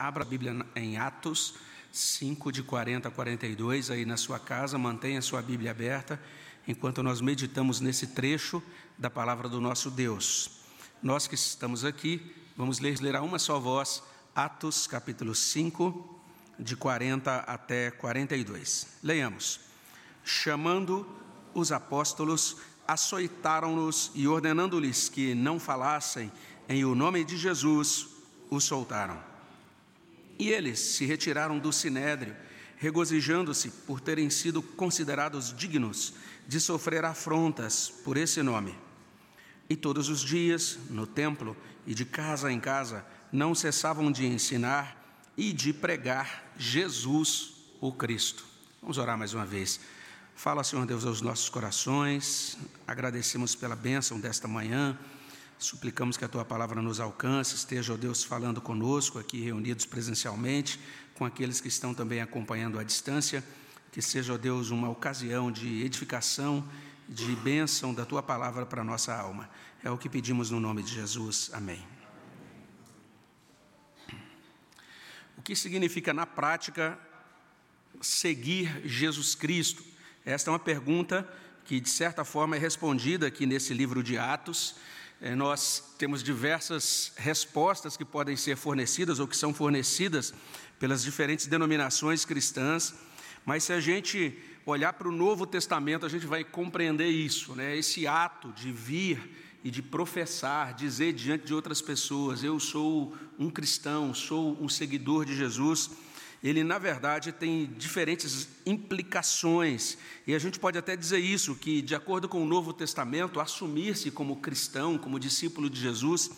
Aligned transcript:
Abra 0.00 0.22
a 0.22 0.26
Bíblia 0.26 0.56
em 0.74 0.96
Atos 0.96 1.56
5, 1.92 2.50
de 2.50 2.62
40 2.62 3.08
a 3.08 3.10
42, 3.10 3.90
aí 3.90 4.06
na 4.06 4.16
sua 4.16 4.38
casa, 4.38 4.78
mantenha 4.78 5.18
a 5.18 5.22
sua 5.22 5.42
Bíblia 5.42 5.72
aberta, 5.72 6.18
enquanto 6.66 7.02
nós 7.02 7.20
meditamos 7.20 7.82
nesse 7.82 8.06
trecho 8.06 8.62
da 8.96 9.10
palavra 9.10 9.46
do 9.46 9.60
nosso 9.60 9.90
Deus. 9.90 10.62
Nós 11.02 11.26
que 11.26 11.34
estamos 11.34 11.84
aqui, 11.84 12.34
vamos 12.56 12.80
ler, 12.80 12.98
ler 12.98 13.14
a 13.14 13.20
uma 13.20 13.38
só 13.38 13.60
voz, 13.60 14.02
Atos 14.34 14.86
capítulo 14.86 15.34
5, 15.34 16.18
de 16.58 16.76
40 16.76 17.36
até 17.36 17.90
42. 17.90 18.86
Leiamos. 19.02 19.60
Chamando 20.24 21.06
os 21.52 21.72
apóstolos, 21.72 22.56
açoitaram-nos 22.88 24.12
e, 24.14 24.26
ordenando-lhes 24.26 25.10
que 25.10 25.34
não 25.34 25.60
falassem 25.60 26.32
em 26.70 26.86
o 26.86 26.94
nome 26.94 27.22
de 27.22 27.36
Jesus, 27.36 28.08
os 28.48 28.64
soltaram. 28.64 29.29
E 30.40 30.48
eles 30.48 30.78
se 30.78 31.04
retiraram 31.04 31.58
do 31.58 31.70
sinédrio, 31.70 32.34
regozijando-se 32.78 33.68
por 33.86 34.00
terem 34.00 34.30
sido 34.30 34.62
considerados 34.62 35.54
dignos 35.54 36.14
de 36.48 36.58
sofrer 36.58 37.04
afrontas 37.04 37.90
por 37.90 38.16
esse 38.16 38.42
nome. 38.42 38.74
E 39.68 39.76
todos 39.76 40.08
os 40.08 40.22
dias, 40.22 40.78
no 40.88 41.06
templo 41.06 41.54
e 41.86 41.94
de 41.94 42.06
casa 42.06 42.50
em 42.50 42.58
casa, 42.58 43.04
não 43.30 43.54
cessavam 43.54 44.10
de 44.10 44.24
ensinar 44.24 45.30
e 45.36 45.52
de 45.52 45.74
pregar 45.74 46.54
Jesus, 46.56 47.52
o 47.78 47.92
Cristo. 47.92 48.42
Vamos 48.80 48.96
orar 48.96 49.18
mais 49.18 49.34
uma 49.34 49.44
vez. 49.44 49.78
Fala, 50.34 50.64
Senhor 50.64 50.86
Deus, 50.86 51.04
aos 51.04 51.20
nossos 51.20 51.50
corações. 51.50 52.56
Agradecemos 52.86 53.54
pela 53.54 53.76
bênção 53.76 54.18
desta 54.18 54.48
manhã. 54.48 54.98
Suplicamos 55.60 56.16
que 56.16 56.24
a 56.24 56.28
tua 56.28 56.42
palavra 56.42 56.80
nos 56.80 57.00
alcance, 57.00 57.54
esteja, 57.54 57.92
ó 57.92 57.96
Deus, 57.98 58.24
falando 58.24 58.62
conosco 58.62 59.18
aqui 59.18 59.42
reunidos 59.42 59.84
presencialmente, 59.84 60.80
com 61.14 61.26
aqueles 61.26 61.60
que 61.60 61.68
estão 61.68 61.92
também 61.92 62.22
acompanhando 62.22 62.78
à 62.78 62.82
distância. 62.82 63.44
Que 63.92 64.00
seja, 64.00 64.32
ó 64.32 64.38
Deus, 64.38 64.70
uma 64.70 64.88
ocasião 64.88 65.52
de 65.52 65.84
edificação, 65.84 66.66
de 67.06 67.36
bênção 67.36 67.92
da 67.92 68.06
tua 68.06 68.22
palavra 68.22 68.64
para 68.64 68.80
a 68.80 68.84
nossa 68.84 69.14
alma. 69.14 69.50
É 69.84 69.90
o 69.90 69.98
que 69.98 70.08
pedimos 70.08 70.50
no 70.50 70.58
nome 70.58 70.82
de 70.82 70.94
Jesus. 70.94 71.50
Amém. 71.52 71.86
O 75.36 75.42
que 75.42 75.54
significa 75.54 76.14
na 76.14 76.24
prática 76.24 76.98
seguir 78.00 78.80
Jesus 78.88 79.34
Cristo? 79.34 79.84
Esta 80.24 80.48
é 80.48 80.52
uma 80.52 80.58
pergunta 80.58 81.30
que, 81.66 81.78
de 81.78 81.90
certa 81.90 82.24
forma, 82.24 82.56
é 82.56 82.58
respondida 82.58 83.26
aqui 83.26 83.44
nesse 83.44 83.74
livro 83.74 84.02
de 84.02 84.16
Atos. 84.16 84.76
É, 85.22 85.34
nós 85.34 85.94
temos 85.98 86.22
diversas 86.22 87.12
respostas 87.14 87.94
que 87.94 88.06
podem 88.06 88.36
ser 88.36 88.56
fornecidas 88.56 89.18
ou 89.18 89.28
que 89.28 89.36
são 89.36 89.52
fornecidas 89.52 90.32
pelas 90.78 91.02
diferentes 91.02 91.46
denominações 91.46 92.24
cristãs, 92.24 92.94
mas 93.44 93.64
se 93.64 93.72
a 93.74 93.80
gente 93.80 94.38
olhar 94.64 94.94
para 94.94 95.08
o 95.08 95.12
Novo 95.12 95.46
Testamento, 95.46 96.06
a 96.06 96.08
gente 96.08 96.26
vai 96.26 96.42
compreender 96.42 97.08
isso, 97.08 97.54
né? 97.54 97.76
esse 97.76 98.06
ato 98.06 98.50
de 98.52 98.72
vir 98.72 99.58
e 99.62 99.70
de 99.70 99.82
professar, 99.82 100.72
dizer 100.72 101.12
diante 101.12 101.44
de 101.44 101.52
outras 101.52 101.82
pessoas: 101.82 102.42
eu 102.42 102.58
sou 102.58 103.14
um 103.38 103.50
cristão, 103.50 104.14
sou 104.14 104.56
um 104.58 104.70
seguidor 104.70 105.26
de 105.26 105.36
Jesus 105.36 105.90
ele 106.42 106.64
na 106.64 106.78
verdade 106.78 107.32
tem 107.32 107.66
diferentes 107.76 108.48
implicações. 108.64 109.98
E 110.26 110.34
a 110.34 110.38
gente 110.38 110.58
pode 110.58 110.78
até 110.78 110.96
dizer 110.96 111.18
isso, 111.18 111.54
que 111.54 111.82
de 111.82 111.94
acordo 111.94 112.28
com 112.28 112.42
o 112.42 112.46
Novo 112.46 112.72
Testamento, 112.72 113.40
assumir-se 113.40 114.10
como 114.10 114.36
cristão, 114.36 114.96
como 114.96 115.20
discípulo 115.20 115.68
de 115.68 115.80
Jesus, 115.80 116.30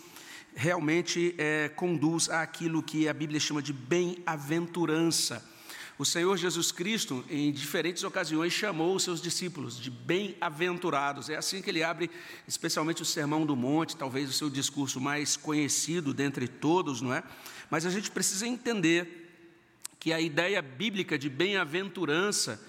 realmente 0.54 1.34
é, 1.38 1.68
conduz 1.68 2.28
àquilo 2.28 2.82
que 2.82 3.08
a 3.08 3.14
Bíblia 3.14 3.38
chama 3.38 3.62
de 3.62 3.72
bem-aventurança. 3.72 5.48
O 5.98 6.04
Senhor 6.04 6.36
Jesus 6.36 6.72
Cristo, 6.72 7.24
em 7.30 7.52
diferentes 7.52 8.02
ocasiões, 8.02 8.52
chamou 8.52 8.96
os 8.96 9.04
seus 9.04 9.22
discípulos 9.22 9.78
de 9.78 9.88
bem-aventurados. 9.88 11.30
É 11.30 11.36
assim 11.36 11.62
que 11.62 11.70
ele 11.70 11.84
abre, 11.84 12.10
especialmente 12.48 13.02
o 13.02 13.04
Sermão 13.04 13.46
do 13.46 13.54
Monte, 13.54 13.96
talvez 13.96 14.28
o 14.28 14.32
seu 14.32 14.50
discurso 14.50 15.00
mais 15.00 15.36
conhecido 15.36 16.12
dentre 16.12 16.48
todos, 16.48 17.00
não 17.00 17.14
é? 17.14 17.22
Mas 17.70 17.86
a 17.86 17.90
gente 17.90 18.10
precisa 18.10 18.46
entender 18.46 19.21
que 20.02 20.12
a 20.12 20.20
ideia 20.20 20.60
bíblica 20.60 21.16
de 21.16 21.28
bem-aventurança 21.28 22.60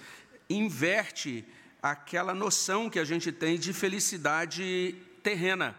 inverte 0.48 1.44
aquela 1.82 2.32
noção 2.32 2.92
que 2.92 3.00
a 3.00 3.04
gente 3.04 3.32
tem 3.32 3.58
de 3.58 3.74
felicidade 3.74 4.94
terrena. 5.24 5.76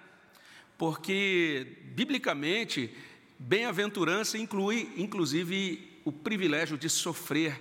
Porque, 0.77 1.77
biblicamente, 1.95 2.93
bem-aventurança 3.39 4.37
inclui, 4.37 4.93
inclusive, 4.97 6.01
o 6.05 6.11
privilégio 6.11 6.77
de 6.77 6.91
sofrer 6.91 7.61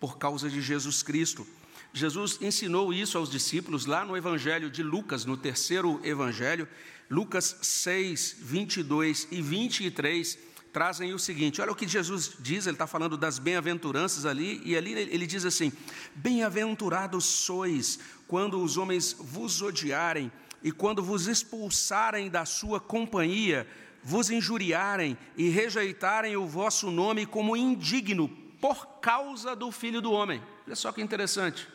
por 0.00 0.18
causa 0.18 0.50
de 0.50 0.60
Jesus 0.60 1.00
Cristo. 1.00 1.46
Jesus 1.92 2.36
ensinou 2.40 2.92
isso 2.92 3.16
aos 3.16 3.30
discípulos 3.30 3.86
lá 3.86 4.04
no 4.04 4.16
Evangelho 4.16 4.68
de 4.68 4.82
Lucas, 4.82 5.24
no 5.24 5.36
terceiro 5.36 6.00
Evangelho, 6.02 6.66
Lucas 7.08 7.56
6, 7.62 8.38
22 8.40 9.28
e 9.30 9.40
23 9.40 10.49
trazem 10.72 11.12
o 11.12 11.18
seguinte: 11.18 11.60
olha 11.60 11.72
o 11.72 11.76
que 11.76 11.86
Jesus 11.86 12.32
diz, 12.38 12.66
ele 12.66 12.74
está 12.74 12.86
falando 12.86 13.16
das 13.16 13.38
bem-aventuranças 13.38 14.26
ali, 14.26 14.60
e 14.64 14.76
ali 14.76 14.92
ele 14.92 15.26
diz 15.26 15.44
assim: 15.44 15.72
Bem-aventurados 16.14 17.24
sois 17.24 17.98
quando 18.26 18.62
os 18.62 18.76
homens 18.76 19.14
vos 19.18 19.60
odiarem 19.62 20.30
e 20.62 20.70
quando 20.70 21.02
vos 21.02 21.26
expulsarem 21.26 22.28
da 22.28 22.44
sua 22.44 22.78
companhia, 22.78 23.66
vos 24.02 24.30
injuriarem 24.30 25.16
e 25.36 25.48
rejeitarem 25.48 26.36
o 26.36 26.46
vosso 26.46 26.90
nome 26.90 27.26
como 27.26 27.56
indigno 27.56 28.28
por 28.60 28.86
causa 29.00 29.56
do 29.56 29.72
Filho 29.72 30.00
do 30.00 30.12
Homem. 30.12 30.42
Olha 30.66 30.76
só 30.76 30.92
que 30.92 31.02
interessante. 31.02 31.66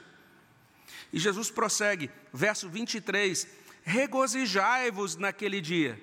E 1.11 1.19
Jesus 1.19 1.49
prossegue, 1.49 2.09
verso 2.33 2.69
23: 2.69 3.47
Regozijai-vos 3.83 5.15
naquele 5.15 5.61
dia. 5.61 6.01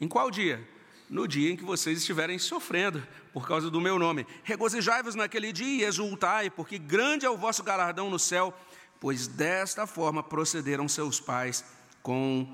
Em 0.00 0.08
qual 0.08 0.30
dia? 0.30 0.66
No 1.10 1.26
dia 1.26 1.50
em 1.50 1.56
que 1.56 1.64
vocês 1.64 1.98
estiverem 1.98 2.38
sofrendo 2.38 3.06
por 3.32 3.46
causa 3.46 3.68
do 3.68 3.80
meu 3.80 3.98
nome. 3.98 4.24
Regozijai-vos 4.44 5.16
naquele 5.16 5.52
dia 5.52 5.84
e 5.84 5.84
exultai, 5.84 6.48
porque 6.48 6.78
grande 6.78 7.26
é 7.26 7.30
o 7.30 7.36
vosso 7.36 7.64
galardão 7.64 8.08
no 8.08 8.18
céu, 8.18 8.56
pois 9.00 9.26
desta 9.26 9.88
forma 9.88 10.22
procederam 10.22 10.88
seus 10.88 11.20
pais 11.20 11.64
com 12.00 12.46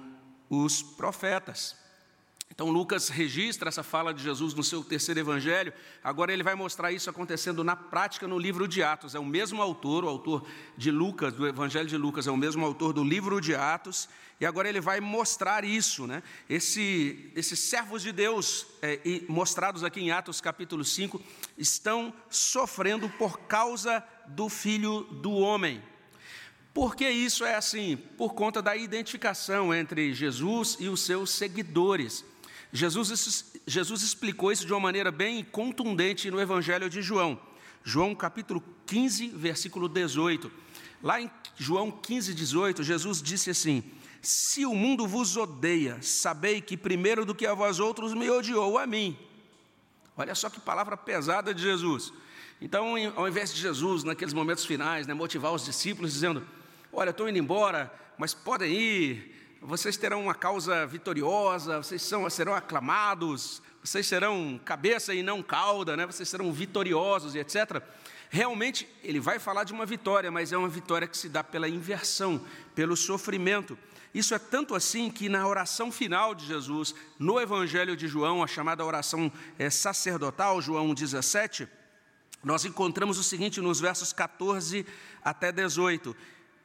os 0.48 0.82
profetas. 0.82 1.85
Então, 2.50 2.70
Lucas 2.70 3.08
registra 3.08 3.68
essa 3.68 3.82
fala 3.82 4.14
de 4.14 4.22
Jesus 4.22 4.54
no 4.54 4.64
seu 4.64 4.82
terceiro 4.82 5.20
evangelho. 5.20 5.72
Agora, 6.02 6.32
ele 6.32 6.42
vai 6.42 6.54
mostrar 6.54 6.92
isso 6.92 7.10
acontecendo 7.10 7.62
na 7.62 7.76
prática 7.76 8.26
no 8.26 8.38
livro 8.38 8.66
de 8.66 8.82
Atos. 8.82 9.14
É 9.14 9.18
o 9.18 9.24
mesmo 9.24 9.60
autor, 9.60 10.04
o 10.04 10.08
autor 10.08 10.46
de 10.76 10.90
Lucas, 10.90 11.34
do 11.34 11.46
evangelho 11.46 11.88
de 11.88 11.96
Lucas, 11.96 12.26
é 12.26 12.30
o 12.30 12.36
mesmo 12.36 12.64
autor 12.64 12.92
do 12.92 13.04
livro 13.04 13.40
de 13.40 13.54
Atos. 13.54 14.08
E 14.40 14.46
agora 14.46 14.68
ele 14.68 14.80
vai 14.80 15.00
mostrar 15.00 15.64
isso, 15.64 16.06
né? 16.06 16.22
Esse, 16.48 17.30
esses 17.34 17.58
servos 17.58 18.02
de 18.02 18.12
Deus, 18.12 18.66
é, 18.80 19.00
mostrados 19.28 19.82
aqui 19.82 20.00
em 20.00 20.10
Atos 20.10 20.40
capítulo 20.40 20.84
5, 20.84 21.20
estão 21.58 22.12
sofrendo 22.30 23.08
por 23.08 23.40
causa 23.40 24.02
do 24.28 24.48
filho 24.48 25.02
do 25.04 25.32
homem. 25.32 25.82
Por 26.72 26.94
que 26.94 27.08
isso 27.08 27.42
é 27.44 27.54
assim? 27.54 27.96
Por 27.96 28.34
conta 28.34 28.60
da 28.60 28.76
identificação 28.76 29.74
entre 29.74 30.12
Jesus 30.12 30.76
e 30.78 30.88
os 30.88 31.00
seus 31.00 31.30
seguidores. 31.30 32.22
Jesus, 32.72 33.52
Jesus 33.66 34.02
explicou 34.02 34.50
isso 34.52 34.66
de 34.66 34.72
uma 34.72 34.80
maneira 34.80 35.10
bem 35.10 35.42
contundente 35.44 36.30
no 36.30 36.40
Evangelho 36.40 36.90
de 36.90 37.00
João. 37.00 37.40
João 37.84 38.14
capítulo 38.14 38.62
15, 38.86 39.28
versículo 39.28 39.88
18. 39.88 40.50
Lá 41.02 41.20
em 41.20 41.30
João 41.56 41.90
15, 41.90 42.34
18, 42.34 42.82
Jesus 42.82 43.22
disse 43.22 43.50
assim: 43.50 43.84
Se 44.20 44.66
o 44.66 44.74
mundo 44.74 45.06
vos 45.06 45.36
odeia, 45.36 45.98
sabei 46.02 46.60
que 46.60 46.76
primeiro 46.76 47.24
do 47.24 47.34
que 47.34 47.46
a 47.46 47.54
vós 47.54 47.78
outros 47.78 48.12
me 48.12 48.28
odiou 48.28 48.78
a 48.78 48.86
mim. 48.86 49.16
Olha 50.16 50.34
só 50.34 50.50
que 50.50 50.58
palavra 50.58 50.96
pesada 50.96 51.54
de 51.54 51.62
Jesus. 51.62 52.12
Então, 52.60 52.94
ao 53.14 53.28
invés 53.28 53.54
de 53.54 53.60
Jesus, 53.60 54.02
naqueles 54.02 54.32
momentos 54.32 54.64
finais, 54.64 55.06
né, 55.06 55.12
motivar 55.14 55.52
os 55.52 55.64
discípulos, 55.64 56.12
dizendo: 56.12 56.46
Olha, 56.92 57.10
estou 57.10 57.28
indo 57.28 57.38
embora, 57.38 57.92
mas 58.16 58.32
podem 58.32 58.72
ir, 58.72 59.35
vocês 59.66 59.96
terão 59.96 60.22
uma 60.22 60.34
causa 60.34 60.86
vitoriosa, 60.86 61.78
vocês 61.82 62.00
são, 62.00 62.30
serão 62.30 62.54
aclamados, 62.54 63.60
vocês 63.82 64.06
serão 64.06 64.60
cabeça 64.64 65.12
e 65.12 65.24
não 65.24 65.42
cauda, 65.42 65.96
né? 65.96 66.06
vocês 66.06 66.28
serão 66.28 66.52
vitoriosos 66.52 67.34
e 67.34 67.40
etc. 67.40 67.82
Realmente, 68.30 68.88
ele 69.02 69.18
vai 69.18 69.40
falar 69.40 69.64
de 69.64 69.72
uma 69.72 69.84
vitória, 69.84 70.30
mas 70.30 70.52
é 70.52 70.56
uma 70.56 70.68
vitória 70.68 71.08
que 71.08 71.18
se 71.18 71.28
dá 71.28 71.42
pela 71.42 71.68
inversão, 71.68 72.40
pelo 72.76 72.96
sofrimento. 72.96 73.76
Isso 74.14 74.36
é 74.36 74.38
tanto 74.38 74.72
assim 74.72 75.10
que 75.10 75.28
na 75.28 75.44
oração 75.46 75.90
final 75.90 76.32
de 76.32 76.46
Jesus, 76.46 76.94
no 77.18 77.40
Evangelho 77.40 77.96
de 77.96 78.06
João, 78.06 78.44
a 78.44 78.46
chamada 78.46 78.84
oração 78.84 79.32
é, 79.58 79.68
sacerdotal, 79.68 80.62
João 80.62 80.94
17, 80.94 81.68
nós 82.44 82.64
encontramos 82.64 83.18
o 83.18 83.24
seguinte 83.24 83.60
nos 83.60 83.80
versos 83.80 84.12
14 84.12 84.86
até 85.24 85.50
18: 85.50 86.14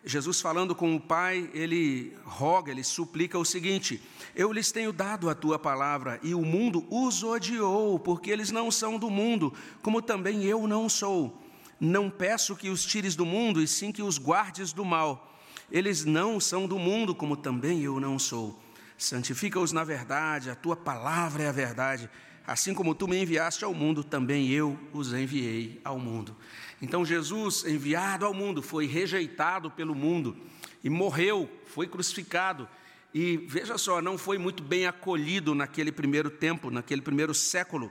Jesus 0.03 0.41
falando 0.41 0.73
com 0.73 0.95
o 0.95 0.99
Pai, 0.99 1.47
ele 1.53 2.17
roga, 2.23 2.71
ele 2.71 2.83
suplica 2.83 3.37
o 3.37 3.45
seguinte: 3.45 4.01
Eu 4.35 4.51
lhes 4.51 4.71
tenho 4.71 4.91
dado 4.91 5.29
a 5.29 5.35
tua 5.35 5.59
palavra, 5.59 6.19
e 6.23 6.33
o 6.33 6.41
mundo 6.41 6.85
os 6.89 7.23
odiou, 7.23 7.99
porque 7.99 8.31
eles 8.31 8.49
não 8.49 8.71
são 8.71 8.97
do 8.97 9.09
mundo, 9.11 9.53
como 9.81 10.01
também 10.01 10.43
eu 10.43 10.67
não 10.67 10.89
sou. 10.89 11.39
Não 11.79 12.09
peço 12.09 12.55
que 12.55 12.69
os 12.69 12.83
tires 12.83 13.15
do 13.15 13.25
mundo, 13.25 13.61
e 13.61 13.67
sim 13.67 13.91
que 13.91 14.01
os 14.01 14.17
guardes 14.17 14.73
do 14.73 14.83
mal. 14.83 15.31
Eles 15.71 16.03
não 16.03 16.39
são 16.39 16.67
do 16.67 16.79
mundo, 16.79 17.13
como 17.13 17.37
também 17.37 17.81
eu 17.81 17.99
não 17.99 18.17
sou. 18.17 18.59
Santifica-os 18.97 19.71
na 19.71 19.83
verdade, 19.83 20.49
a 20.49 20.55
tua 20.55 20.75
palavra 20.75 21.43
é 21.43 21.47
a 21.47 21.51
verdade. 21.51 22.09
Assim 22.51 22.73
como 22.73 22.93
tu 22.93 23.07
me 23.07 23.15
enviaste 23.15 23.63
ao 23.63 23.73
mundo, 23.73 24.03
também 24.03 24.49
eu 24.49 24.77
os 24.91 25.13
enviei 25.13 25.79
ao 25.85 25.97
mundo. 25.97 26.35
Então 26.81 27.05
Jesus, 27.05 27.63
enviado 27.63 28.25
ao 28.25 28.33
mundo, 28.33 28.61
foi 28.61 28.85
rejeitado 28.85 29.71
pelo 29.71 29.95
mundo 29.95 30.35
e 30.83 30.89
morreu, 30.89 31.49
foi 31.65 31.87
crucificado. 31.87 32.67
E 33.13 33.37
veja 33.47 33.77
só, 33.77 34.01
não 34.01 34.17
foi 34.17 34.37
muito 34.37 34.61
bem 34.61 34.85
acolhido 34.85 35.55
naquele 35.55 35.93
primeiro 35.93 36.29
tempo, 36.29 36.69
naquele 36.69 37.01
primeiro 37.01 37.33
século. 37.33 37.89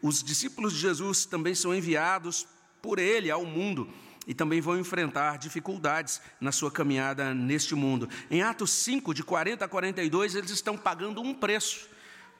Os 0.00 0.22
discípulos 0.22 0.72
de 0.72 0.78
Jesus 0.78 1.26
também 1.26 1.54
são 1.54 1.74
enviados 1.74 2.48
por 2.80 2.98
ele 2.98 3.30
ao 3.30 3.44
mundo 3.44 3.90
e 4.26 4.32
também 4.32 4.62
vão 4.62 4.78
enfrentar 4.78 5.36
dificuldades 5.36 6.18
na 6.40 6.50
sua 6.50 6.70
caminhada 6.70 7.34
neste 7.34 7.74
mundo. 7.74 8.08
Em 8.30 8.40
Atos 8.40 8.70
5, 8.70 9.12
de 9.12 9.22
40 9.22 9.66
a 9.66 9.68
42, 9.68 10.34
eles 10.34 10.50
estão 10.50 10.78
pagando 10.78 11.20
um 11.20 11.34
preço 11.34 11.91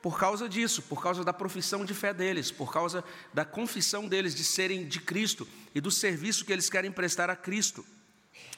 por 0.02 0.18
causa 0.18 0.48
disso, 0.48 0.82
por 0.82 1.00
causa 1.00 1.22
da 1.22 1.32
profissão 1.32 1.84
de 1.84 1.94
fé 1.94 2.12
deles, 2.12 2.50
por 2.50 2.72
causa 2.72 3.04
da 3.32 3.44
confissão 3.44 4.08
deles 4.08 4.34
de 4.34 4.42
serem 4.42 4.84
de 4.86 5.00
Cristo 5.00 5.46
e 5.72 5.80
do 5.80 5.92
serviço 5.92 6.44
que 6.44 6.52
eles 6.52 6.68
querem 6.68 6.90
prestar 6.90 7.30
a 7.30 7.36
Cristo. 7.36 7.86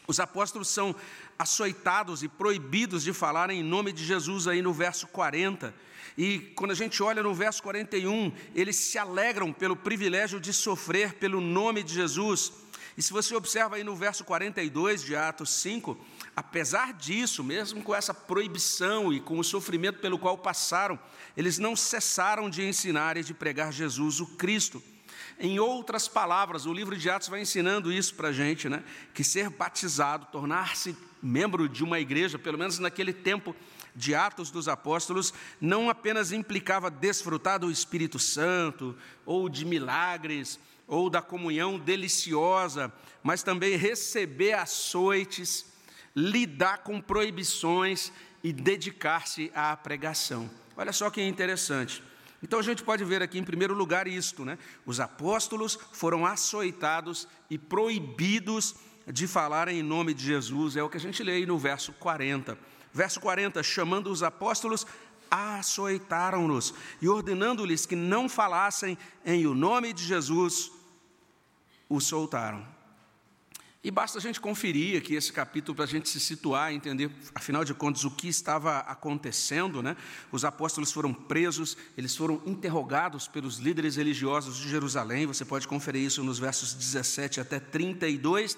Os 0.07 0.19
apóstolos 0.19 0.69
são 0.69 0.95
açoitados 1.39 2.23
e 2.23 2.29
proibidos 2.29 3.05
de 3.05 3.13
falar 3.13 3.51
em 3.51 3.63
nome 3.63 3.93
de 3.93 4.03
Jesus 4.03 4.49
aí 4.49 4.63
no 4.63 4.73
verso 4.73 5.07
40. 5.09 5.75
E 6.17 6.39
quando 6.57 6.71
a 6.71 6.75
gente 6.75 7.03
olha 7.03 7.23
no 7.23 7.35
verso 7.35 7.63
41, 7.63 8.33
eles 8.55 8.77
se 8.77 8.97
alegram 8.97 9.53
pelo 9.53 9.77
privilégio 9.77 10.41
de 10.41 10.53
sofrer 10.53 11.15
pelo 11.15 11.41
nome 11.41 11.83
de 11.83 11.93
Jesus. 11.93 12.53
E 12.97 13.03
se 13.03 13.13
você 13.13 13.35
observa 13.35 13.77
aí 13.77 13.85
no 13.85 13.97
verso 13.97 14.25
42 14.25 15.03
de 15.03 15.17
Atos 15.17 15.51
5, 15.51 15.99
apesar 16.37 16.93
disso, 16.93 17.43
mesmo 17.43 17.83
com 17.83 17.95
essa 17.95 18.15
proibição 18.15 19.13
e 19.13 19.21
com 19.21 19.39
o 19.39 19.45
sofrimento 19.45 19.99
pelo 19.99 20.19
qual 20.19 20.39
passaram, 20.39 20.99
eles 21.37 21.59
não 21.59 21.75
cessaram 21.75 22.49
de 22.49 22.63
ensinar 22.63 23.17
e 23.17 23.25
de 23.25 23.35
pregar 23.35 23.73
Jesus, 23.73 24.21
o 24.21 24.27
Cristo. 24.37 24.83
Em 25.39 25.59
outras 25.59 26.07
palavras, 26.07 26.65
o 26.65 26.73
livro 26.73 26.97
de 26.97 27.11
Atos 27.11 27.29
vai 27.29 27.41
ensinando 27.41 27.93
isso 27.93 28.15
para 28.15 28.29
a 28.29 28.33
gente, 28.33 28.69
né? 28.69 28.85
que 29.13 29.25
ser 29.25 29.51
batizado, 29.51 30.27
tornar-se 30.27 30.97
membro 31.21 31.69
de 31.69 31.83
uma 31.83 31.99
igreja, 31.99 32.39
pelo 32.39 32.59
menos 32.59 32.79
naquele 32.79 33.13
tempo 33.13 33.57
de 33.97 34.15
Atos 34.15 34.51
dos 34.51 34.69
Apóstolos, 34.69 35.33
não 35.61 35.89
apenas 35.89 36.33
implicava 36.33 36.91
desfrutar 36.91 37.59
do 37.59 37.71
Espírito 37.71 38.19
Santo, 38.19 38.97
ou 39.25 39.49
de 39.49 39.65
milagres, 39.65 40.59
ou 40.87 41.09
da 41.09 41.23
comunhão 41.23 41.79
deliciosa, 41.79 42.93
mas 43.23 43.43
também 43.43 43.77
receber 43.77 44.53
açoites, 44.53 45.67
lidar 46.15 46.79
com 46.79 47.01
proibições 47.01 48.13
e 48.43 48.53
dedicar-se 48.53 49.51
à 49.55 49.77
pregação. 49.77 50.51
Olha 50.77 50.93
só 50.93 51.09
que 51.11 51.23
interessante. 51.23 52.03
Então 52.43 52.59
a 52.59 52.63
gente 52.63 52.83
pode 52.83 53.03
ver 53.05 53.23
aqui, 53.23 53.39
em 53.39 53.45
primeiro 53.45 53.73
lugar, 53.73 54.07
isto: 54.07 54.45
né? 54.45 54.59
os 54.85 55.01
apóstolos 55.01 55.79
foram 55.93 56.27
açoitados 56.27 57.27
e 57.49 57.57
proibidos 57.57 58.75
de 59.07 59.27
falar 59.27 59.69
em 59.69 59.83
nome 59.83 60.15
de 60.15 60.25
Jesus, 60.25 60.77
é 60.77 60.83
o 60.83 60.89
que 60.89 60.97
a 60.97 61.01
gente 61.01 61.23
lê 61.23 61.33
aí 61.33 61.47
no 61.47 61.59
verso 61.59 61.93
40. 61.95 62.57
Verso 62.93 63.19
40: 63.21 63.63
chamando 63.63 64.11
os 64.11 64.23
apóstolos, 64.23 64.87
açoitaram-nos 65.35 66.75
e 67.03 67.09
ordenando-lhes 67.09 67.87
que 67.87 67.97
não 67.97 68.29
falassem 68.29 68.97
em 69.25 69.47
o 69.47 69.55
nome 69.55 69.93
de 69.93 70.05
Jesus, 70.05 70.71
o 71.89 72.01
soltaram. 72.01 72.75
E 73.83 73.91
basta 73.91 74.17
a 74.17 74.21
gente 74.21 74.41
conferir 74.41 74.97
aqui 74.97 75.15
esse 75.15 75.31
capítulo 75.31 75.77
para 75.77 75.85
a 75.85 75.89
gente 75.89 76.09
se 76.09 76.19
situar, 76.19 76.73
entender, 76.73 77.11
afinal 77.35 77.65
de 77.65 77.75
contas, 77.75 78.03
o 78.05 78.11
que 78.11 78.29
estava 78.29 78.79
acontecendo. 78.79 79.83
Né? 79.83 79.95
Os 80.33 80.43
apóstolos 80.43 80.91
foram 80.91 81.13
presos, 81.13 81.77
eles 81.95 82.17
foram 82.17 82.41
interrogados 82.47 83.29
pelos 83.29 83.59
líderes 83.59 83.97
religiosos 83.97 84.57
de 84.57 84.71
Jerusalém. 84.71 85.27
Você 85.27 85.45
pode 85.45 85.69
conferir 85.69 86.01
isso 86.01 86.25
nos 86.25 86.39
versos 86.39 86.73
17 86.73 87.43
até 87.43 87.61
32. 87.61 88.57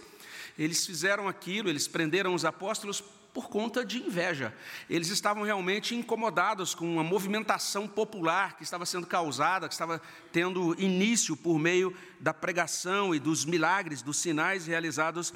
Eles 0.59 0.87
fizeram 0.87 1.29
aquilo, 1.29 1.69
eles 1.69 1.87
prenderam 1.87 2.35
os 2.35 2.45
apóstolos 2.45 3.03
por 3.37 3.51
conta 3.51 3.85
de 3.85 3.99
inveja. 3.99 4.55
Eles 4.89 5.09
estavam 5.09 5.43
realmente 5.43 5.95
incomodados 5.95 6.75
com 6.75 6.91
uma 6.91 7.05
movimentação 7.05 7.87
popular 7.87 8.57
que 8.57 8.63
estava 8.63 8.87
sendo 8.87 9.07
causada, 9.07 9.69
que 9.69 9.75
estava 9.75 10.01
tendo 10.33 10.75
início 10.81 11.37
por 11.37 11.59
meio 11.59 11.95
da 12.19 12.33
pregação 12.33 13.15
e 13.15 13.19
dos 13.19 13.45
milagres, 13.45 14.01
dos 14.01 14.17
sinais 14.17 14.67
realizados 14.67 15.35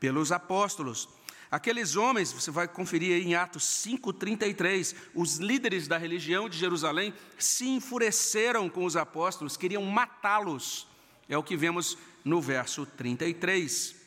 pelos 0.00 0.32
apóstolos. 0.32 1.06
Aqueles 1.50 1.94
homens, 1.94 2.32
você 2.32 2.50
vai 2.50 2.66
conferir 2.66 3.22
em 3.22 3.34
Atos 3.34 3.64
5:33, 3.64 4.96
os 5.14 5.36
líderes 5.36 5.86
da 5.86 5.98
religião 5.98 6.48
de 6.48 6.56
Jerusalém 6.56 7.12
se 7.36 7.68
enfureceram 7.68 8.70
com 8.70 8.86
os 8.86 8.96
apóstolos, 8.96 9.58
queriam 9.58 9.84
matá-los. 9.84 10.88
É 11.28 11.36
o 11.36 11.42
que 11.42 11.54
vemos 11.54 11.98
no 12.24 12.40
verso 12.40 12.86
33. 12.86 14.01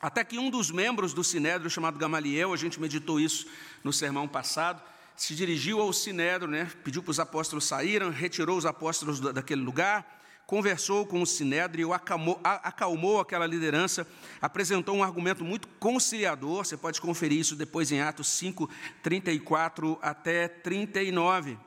Até 0.00 0.24
que 0.24 0.38
um 0.38 0.48
dos 0.48 0.70
membros 0.70 1.12
do 1.12 1.22
Sinédrio, 1.22 1.70
chamado 1.70 1.98
Gamaliel, 1.98 2.54
a 2.54 2.56
gente 2.56 2.80
meditou 2.80 3.20
isso 3.20 3.46
no 3.84 3.92
sermão 3.92 4.26
passado, 4.26 4.82
se 5.14 5.34
dirigiu 5.34 5.80
ao 5.80 5.92
Sinédrio, 5.92 6.50
né, 6.50 6.70
pediu 6.82 7.02
para 7.02 7.10
os 7.10 7.20
apóstolos 7.20 7.66
saírem, 7.66 8.10
retirou 8.10 8.56
os 8.56 8.64
apóstolos 8.64 9.20
daquele 9.20 9.60
lugar, 9.60 10.18
conversou 10.46 11.06
com 11.06 11.20
o 11.20 11.26
Sinédrio, 11.26 11.92
acalmou, 11.92 12.40
acalmou 12.42 13.20
aquela 13.20 13.46
liderança, 13.46 14.06
apresentou 14.40 14.96
um 14.96 15.04
argumento 15.04 15.44
muito 15.44 15.68
conciliador, 15.78 16.64
você 16.64 16.78
pode 16.78 16.98
conferir 16.98 17.38
isso 17.38 17.54
depois 17.54 17.92
em 17.92 18.00
Atos 18.00 18.28
5, 18.28 18.70
34 19.02 19.98
até 20.00 20.48
39. 20.48 21.58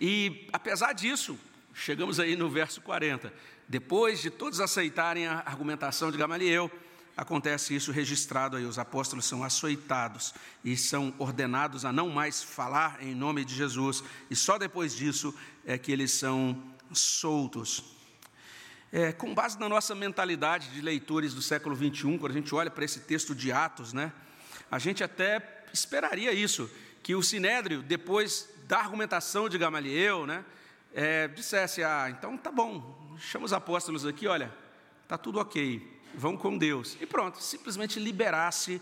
E, 0.00 0.48
apesar 0.52 0.92
disso, 0.92 1.38
chegamos 1.72 2.18
aí 2.18 2.34
no 2.34 2.50
verso 2.50 2.80
40, 2.80 3.32
depois 3.68 4.20
de 4.20 4.30
todos 4.30 4.60
aceitarem 4.60 5.28
a 5.28 5.44
argumentação 5.46 6.10
de 6.10 6.18
Gamaliel, 6.18 6.68
acontece 7.18 7.74
isso 7.74 7.90
registrado 7.90 8.56
aí, 8.56 8.64
os 8.64 8.78
apóstolos 8.78 9.24
são 9.24 9.42
açoitados 9.42 10.32
e 10.64 10.76
são 10.76 11.12
ordenados 11.18 11.84
a 11.84 11.92
não 11.92 12.08
mais 12.08 12.44
falar 12.44 13.02
em 13.02 13.12
nome 13.12 13.44
de 13.44 13.56
Jesus, 13.56 14.04
e 14.30 14.36
só 14.36 14.56
depois 14.56 14.94
disso 14.94 15.34
é 15.66 15.76
que 15.76 15.90
eles 15.90 16.12
são 16.12 16.62
soltos. 16.92 17.96
É, 18.92 19.12
com 19.12 19.34
base 19.34 19.58
na 19.58 19.68
nossa 19.68 19.96
mentalidade 19.96 20.70
de 20.70 20.80
leitores 20.80 21.34
do 21.34 21.42
século 21.42 21.74
21, 21.74 22.18
quando 22.18 22.30
a 22.30 22.34
gente 22.36 22.54
olha 22.54 22.70
para 22.70 22.84
esse 22.84 23.00
texto 23.00 23.34
de 23.34 23.50
Atos, 23.50 23.92
né, 23.92 24.12
a 24.70 24.78
gente 24.78 25.02
até 25.02 25.64
esperaria 25.72 26.32
isso, 26.32 26.70
que 27.02 27.16
o 27.16 27.22
Sinédrio, 27.22 27.82
depois 27.82 28.48
da 28.68 28.78
argumentação 28.78 29.48
de 29.48 29.58
Gamaliel, 29.58 30.24
né, 30.24 30.44
é, 30.94 31.26
dissesse: 31.26 31.82
Ah, 31.82 32.06
então 32.10 32.38
tá 32.38 32.52
bom, 32.52 33.16
chama 33.18 33.44
os 33.44 33.52
apóstolos 33.52 34.06
aqui, 34.06 34.28
olha, 34.28 34.54
tá 35.08 35.18
tudo 35.18 35.40
ok, 35.40 35.97
vão 36.14 36.36
com 36.36 36.56
Deus. 36.56 36.96
E 37.00 37.06
pronto, 37.06 37.42
simplesmente 37.42 37.98
liberasse 37.98 38.80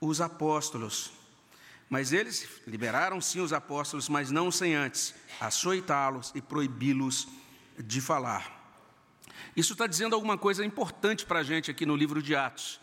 os 0.00 0.20
apóstolos. 0.20 1.12
Mas 1.88 2.12
eles 2.12 2.48
liberaram 2.66 3.20
sim 3.20 3.40
os 3.40 3.52
apóstolos, 3.52 4.08
mas 4.08 4.30
não 4.30 4.50
sem 4.50 4.74
antes 4.74 5.14
açoitá-los 5.40 6.32
e 6.34 6.40
proibi-los 6.40 7.26
de 7.78 8.00
falar. 8.00 8.58
Isso 9.56 9.72
está 9.72 9.86
dizendo 9.86 10.14
alguma 10.14 10.38
coisa 10.38 10.64
importante 10.64 11.26
para 11.26 11.40
a 11.40 11.42
gente 11.42 11.70
aqui 11.70 11.84
no 11.84 11.96
livro 11.96 12.22
de 12.22 12.36
Atos. 12.36 12.80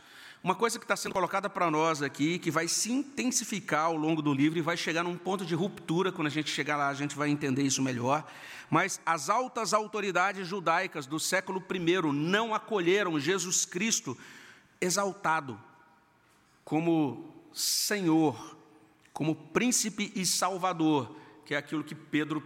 Uma 0.48 0.56
coisa 0.56 0.80
que 0.80 0.86
está 0.86 0.96
sendo 0.96 1.12
colocada 1.12 1.50
para 1.50 1.70
nós 1.70 2.02
aqui, 2.02 2.40
que 2.40 2.50
vai 2.50 2.70
se 2.70 2.90
intensificar 2.90 3.88
ao 3.88 3.98
longo 3.98 4.22
do 4.22 4.34
livro 4.34 4.58
e 4.58 4.62
vai 4.62 4.78
chegar 4.78 5.04
num 5.04 5.18
ponto 5.18 5.46
de 5.46 5.54
ruptura, 5.54 6.10
quando 6.10 6.28
a 6.28 6.32
gente 6.32 6.50
chegar 6.50 6.78
lá, 6.78 6.88
a 6.88 6.94
gente 6.94 7.18
vai 7.18 7.28
entender 7.30 7.64
isso 7.64 7.82
melhor. 7.82 8.26
Mas 8.70 8.98
as 9.06 9.30
altas 9.30 9.74
autoridades 9.74 10.48
judaicas 10.48 11.06
do 11.06 11.20
século 11.20 11.62
I 11.70 12.14
não 12.14 12.56
acolheram 12.56 13.20
Jesus 13.20 13.66
Cristo 13.66 14.18
exaltado 14.80 15.60
como 16.64 17.30
Senhor, 17.52 18.58
como 19.12 19.36
príncipe 19.36 20.14
e 20.16 20.26
salvador, 20.26 21.14
que 21.46 21.56
é 21.56 21.58
aquilo 21.58 21.84
que 21.84 21.94
Pedro 21.94 22.40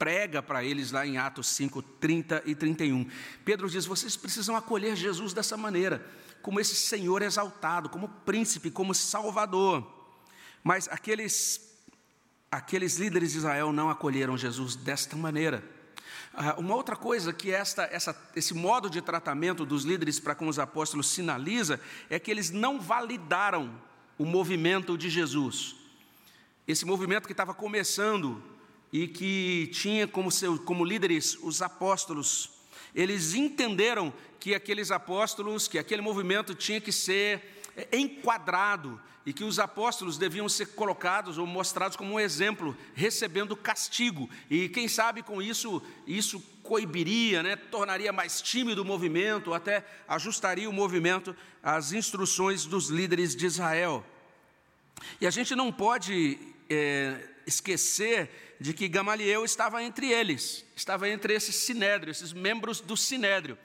prega 0.00 0.42
para 0.42 0.64
eles 0.64 0.90
lá 0.90 1.06
em 1.06 1.18
Atos 1.18 1.46
5, 1.48 1.82
30 1.82 2.42
e 2.46 2.54
31. 2.54 3.06
Pedro 3.44 3.68
diz: 3.68 3.84
vocês 3.84 4.16
precisam 4.16 4.56
acolher 4.56 4.96
Jesus 4.96 5.34
dessa 5.34 5.58
maneira 5.58 6.04
como 6.40 6.58
esse 6.58 6.74
Senhor 6.74 7.20
exaltado, 7.20 7.90
como 7.90 8.08
príncipe, 8.08 8.70
como 8.70 8.94
salvador. 8.94 9.86
Mas 10.64 10.88
aqueles, 10.88 11.76
aqueles 12.50 12.96
líderes 12.96 13.32
de 13.32 13.38
Israel 13.38 13.72
não 13.72 13.90
acolheram 13.90 14.36
Jesus 14.36 14.74
desta 14.74 15.16
maneira. 15.16 15.62
Ah, 16.32 16.54
uma 16.58 16.74
outra 16.74 16.96
coisa 16.96 17.32
que 17.32 17.50
esta, 17.50 17.84
essa, 17.84 18.16
esse 18.34 18.54
modo 18.54 18.88
de 18.88 19.02
tratamento 19.02 19.66
dos 19.66 19.84
líderes 19.84 20.20
para 20.20 20.34
com 20.34 20.48
os 20.48 20.58
apóstolos 20.58 21.10
sinaliza 21.10 21.80
é 22.08 22.18
que 22.18 22.30
eles 22.30 22.50
não 22.50 22.80
validaram 22.80 23.78
o 24.16 24.24
movimento 24.24 24.96
de 24.96 25.10
Jesus. 25.10 25.76
Esse 26.66 26.84
movimento 26.84 27.26
que 27.26 27.32
estava 27.32 27.52
começando 27.52 28.42
e 28.92 29.06
que 29.06 29.68
tinha 29.72 30.06
como, 30.06 30.30
seu, 30.30 30.58
como 30.58 30.84
líderes 30.84 31.38
os 31.42 31.62
apóstolos. 31.62 32.50
Eles 32.94 33.34
entenderam 33.34 34.12
que 34.38 34.54
aqueles 34.54 34.90
apóstolos, 34.90 35.68
que 35.68 35.78
aquele 35.78 36.02
movimento 36.02 36.54
tinha 36.54 36.80
que 36.80 36.90
ser 36.90 37.62
é, 37.76 37.96
enquadrado 37.96 39.00
e 39.24 39.32
que 39.32 39.44
os 39.44 39.58
apóstolos 39.58 40.16
deviam 40.16 40.48
ser 40.48 40.66
colocados 40.68 41.38
ou 41.38 41.46
mostrados 41.46 41.96
como 41.96 42.14
um 42.14 42.20
exemplo, 42.20 42.76
recebendo 42.94 43.54
castigo. 43.54 44.28
E 44.48 44.68
quem 44.68 44.88
sabe 44.88 45.22
com 45.22 45.42
isso, 45.42 45.82
isso 46.06 46.40
coibiria, 46.62 47.42
né, 47.42 47.54
tornaria 47.54 48.12
mais 48.12 48.40
tímido 48.40 48.82
o 48.82 48.84
movimento, 48.84 49.52
até 49.52 49.84
ajustaria 50.08 50.68
o 50.68 50.72
movimento 50.72 51.36
às 51.62 51.92
instruções 51.92 52.64
dos 52.64 52.88
líderes 52.88 53.36
de 53.36 53.46
Israel. 53.46 54.04
E 55.20 55.26
a 55.26 55.30
gente 55.30 55.54
não 55.54 55.70
pode 55.70 56.38
é, 56.68 57.28
esquecer 57.46 58.49
de 58.60 58.74
que 58.74 58.86
Gamaliel 58.86 59.42
estava 59.42 59.82
entre 59.82 60.12
eles, 60.12 60.66
estava 60.76 61.08
entre 61.08 61.32
esses 61.32 61.56
sinédrio, 61.56 62.10
esses 62.10 62.34
membros 62.34 62.80
do 62.80 62.94
sinédrio. 62.94 63.56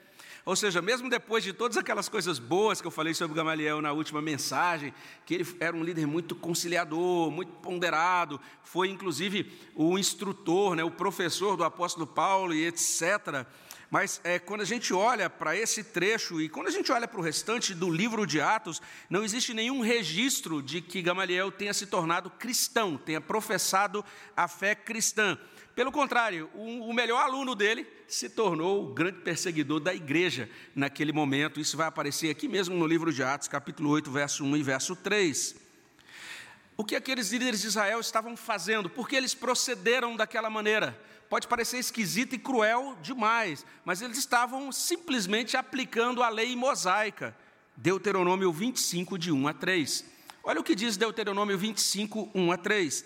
Ou 0.42 0.54
seja, 0.54 0.80
mesmo 0.80 1.10
depois 1.10 1.42
de 1.42 1.52
todas 1.52 1.76
aquelas 1.76 2.08
coisas 2.08 2.38
boas 2.38 2.80
que 2.80 2.86
eu 2.86 2.90
falei 2.90 3.12
sobre 3.12 3.36
Gamaliel 3.36 3.82
na 3.82 3.92
última 3.92 4.22
mensagem, 4.22 4.94
que 5.26 5.34
ele 5.34 5.56
era 5.58 5.76
um 5.76 5.82
líder 5.82 6.06
muito 6.06 6.36
conciliador, 6.36 7.30
muito 7.32 7.52
ponderado, 7.54 8.40
foi 8.62 8.88
inclusive 8.88 9.52
o 9.74 9.98
instrutor, 9.98 10.76
né, 10.76 10.84
o 10.84 10.90
professor 10.90 11.56
do 11.56 11.64
apóstolo 11.64 12.06
Paulo 12.06 12.54
e 12.54 12.64
etc. 12.64 13.44
Mas 13.90 14.20
é, 14.24 14.38
quando 14.38 14.62
a 14.62 14.64
gente 14.64 14.92
olha 14.92 15.30
para 15.30 15.56
esse 15.56 15.84
trecho 15.84 16.40
e 16.40 16.48
quando 16.48 16.66
a 16.66 16.70
gente 16.70 16.90
olha 16.90 17.06
para 17.06 17.20
o 17.20 17.22
restante 17.22 17.72
do 17.72 17.90
livro 17.90 18.26
de 18.26 18.40
Atos, 18.40 18.82
não 19.08 19.22
existe 19.22 19.54
nenhum 19.54 19.80
registro 19.80 20.60
de 20.60 20.80
que 20.80 21.00
Gamaliel 21.00 21.52
tenha 21.52 21.72
se 21.72 21.86
tornado 21.86 22.28
cristão, 22.30 22.96
tenha 22.96 23.20
professado 23.20 24.04
a 24.36 24.48
fé 24.48 24.74
cristã. 24.74 25.38
Pelo 25.76 25.92
contrário, 25.92 26.48
o, 26.54 26.90
melhor 26.94 27.22
aluno 27.22 27.54
dele 27.54 27.86
se 28.08 28.30
tornou 28.30 28.82
o 28.82 28.94
grande 28.94 29.18
perseguidor 29.18 29.78
da 29.78 29.94
igreja 29.94 30.48
naquele 30.74 31.12
momento. 31.12 31.60
Isso 31.60 31.76
vai 31.76 31.86
aparecer 31.86 32.30
aqui 32.30 32.48
mesmo 32.48 32.74
no 32.74 32.86
livro 32.86 33.12
de 33.12 33.22
Atos, 33.22 33.46
capítulo 33.46 33.90
8, 33.90 34.10
verso 34.10 34.42
1 34.42 34.56
e 34.56 34.62
verso 34.62 34.96
3. 34.96 35.54
O 36.78 36.84
que 36.84 36.96
aqueles 36.96 37.30
líderes 37.30 37.60
de 37.60 37.66
Israel 37.66 38.00
estavam 38.00 38.34
fazendo? 38.38 38.88
Por 38.88 39.06
que 39.06 39.16
eles 39.16 39.34
procederam 39.34 40.16
daquela 40.16 40.48
maneira? 40.48 40.98
Pode 41.28 41.48
parecer 41.48 41.78
esquisito 41.78 42.34
e 42.34 42.38
cruel 42.38 42.96
demais, 43.02 43.66
mas 43.84 44.00
eles 44.00 44.18
estavam 44.18 44.70
simplesmente 44.70 45.56
aplicando 45.56 46.22
a 46.22 46.28
lei 46.28 46.54
mosaica. 46.54 47.36
Deuteronômio 47.76 48.52
25, 48.52 49.18
de 49.18 49.32
1 49.32 49.48
a 49.48 49.52
3. 49.52 50.04
Olha 50.44 50.60
o 50.60 50.64
que 50.64 50.74
diz 50.74 50.96
Deuteronômio 50.96 51.58
25, 51.58 52.30
1 52.34 52.52
a 52.52 52.56
3 52.56 53.04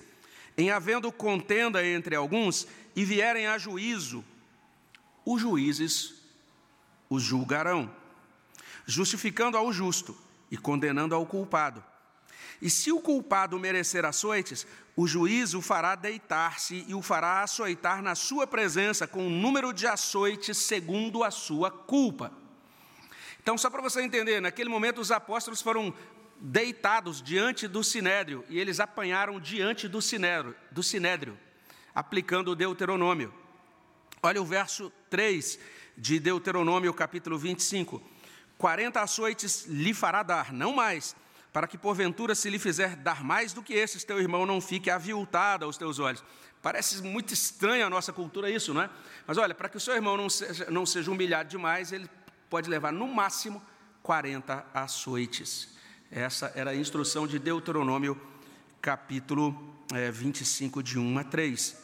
em 0.58 0.70
havendo 0.70 1.10
contenda 1.10 1.84
entre 1.84 2.14
alguns 2.14 2.66
e 2.94 3.04
vierem 3.04 3.46
a 3.46 3.56
juízo, 3.56 4.24
os 5.24 5.40
juízes 5.40 6.20
os 7.08 7.24
julgarão, 7.24 7.92
justificando 8.86 9.56
ao 9.56 9.72
justo 9.72 10.16
e 10.48 10.56
condenando 10.56 11.12
ao 11.12 11.26
culpado. 11.26 11.84
E 12.62 12.70
se 12.70 12.92
o 12.92 13.00
culpado 13.00 13.58
merecer 13.58 14.04
açoites, 14.04 14.64
o 14.96 15.06
juiz 15.06 15.54
o 15.54 15.62
fará 15.62 15.94
deitar-se 15.94 16.84
e 16.86 16.94
o 16.94 17.02
fará 17.02 17.42
açoitar 17.42 18.02
na 18.02 18.14
sua 18.14 18.46
presença 18.46 19.06
com 19.06 19.26
o 19.26 19.30
número 19.30 19.72
de 19.72 19.86
açoites 19.86 20.58
segundo 20.58 21.24
a 21.24 21.30
sua 21.30 21.70
culpa. 21.70 22.32
Então, 23.42 23.56
só 23.56 23.70
para 23.70 23.80
você 23.80 24.02
entender, 24.02 24.40
naquele 24.40 24.68
momento 24.68 25.00
os 25.00 25.10
apóstolos 25.10 25.62
foram 25.62 25.94
deitados 26.38 27.22
diante 27.22 27.68
do 27.68 27.84
sinédrio, 27.84 28.44
e 28.48 28.58
eles 28.58 28.80
apanharam 28.80 29.38
diante 29.38 29.88
do 29.88 30.00
sinédrio, 30.00 30.54
do 30.70 30.82
sinédrio 30.82 31.38
aplicando 31.94 32.52
o 32.52 32.54
Deuteronômio. 32.54 33.32
Olha 34.22 34.40
o 34.40 34.44
verso 34.44 34.92
3 35.08 35.58
de 35.96 36.18
Deuteronômio, 36.18 36.92
capítulo 36.94 37.38
25. 37.38 38.02
40 38.58 39.00
açoites 39.00 39.66
lhe 39.66 39.94
fará 39.94 40.22
dar, 40.22 40.52
não 40.52 40.72
mais, 40.72 41.16
para 41.52 41.66
que 41.66 41.76
porventura, 41.76 42.34
se 42.34 42.48
lhe 42.48 42.58
fizer 42.58 42.96
dar 42.96 43.24
mais 43.24 43.52
do 43.52 43.62
que 43.62 43.74
esses, 43.74 44.04
teu 44.04 44.20
irmão 44.20 44.46
não 44.46 44.60
fique 44.60 44.90
aviltado 44.90 45.64
aos 45.64 45.76
teus 45.76 45.98
olhos. 45.98 46.22
Parece 46.62 47.02
muito 47.02 47.32
estranho 47.32 47.86
a 47.86 47.90
nossa 47.90 48.12
cultura 48.12 48.50
isso, 48.50 48.74
não 48.74 48.82
é? 48.82 48.90
Mas 49.26 49.38
olha, 49.38 49.54
para 49.54 49.68
que 49.68 49.76
o 49.76 49.80
seu 49.80 49.94
irmão 49.94 50.16
não 50.16 50.28
seja, 50.28 50.70
não 50.70 50.84
seja 50.84 51.10
humilhado 51.10 51.48
demais, 51.48 51.90
ele 51.90 52.08
pode 52.48 52.68
levar 52.68 52.92
no 52.92 53.06
máximo 53.06 53.62
40 54.02 54.66
açoites. 54.74 55.74
Essa 56.10 56.52
era 56.54 56.70
a 56.70 56.76
instrução 56.76 57.26
de 57.26 57.38
Deuteronômio, 57.38 58.20
capítulo 58.80 59.84
é, 59.92 60.10
25, 60.10 60.82
de 60.82 60.98
1 60.98 61.18
a 61.18 61.24
3. 61.24 61.76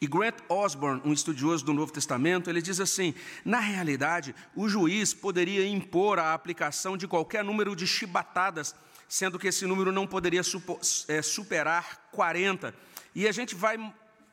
E 0.00 0.06
Grant 0.06 0.36
Osborne, 0.48 1.00
um 1.04 1.12
estudioso 1.12 1.64
do 1.64 1.72
Novo 1.72 1.92
Testamento, 1.92 2.50
ele 2.50 2.60
diz 2.60 2.80
assim: 2.80 3.14
na 3.44 3.60
realidade, 3.60 4.34
o 4.54 4.68
juiz 4.68 5.14
poderia 5.14 5.66
impor 5.66 6.18
a 6.18 6.34
aplicação 6.34 6.96
de 6.96 7.08
qualquer 7.08 7.42
número 7.42 7.74
de 7.74 7.86
chibatadas, 7.86 8.74
sendo 9.08 9.38
que 9.38 9.48
esse 9.48 9.64
número 9.66 9.90
não 9.90 10.06
poderia 10.06 10.42
é, 11.08 11.22
superar 11.22 12.08
40. 12.12 12.74
E 13.14 13.26
a 13.26 13.32
gente 13.32 13.54
vai 13.54 13.78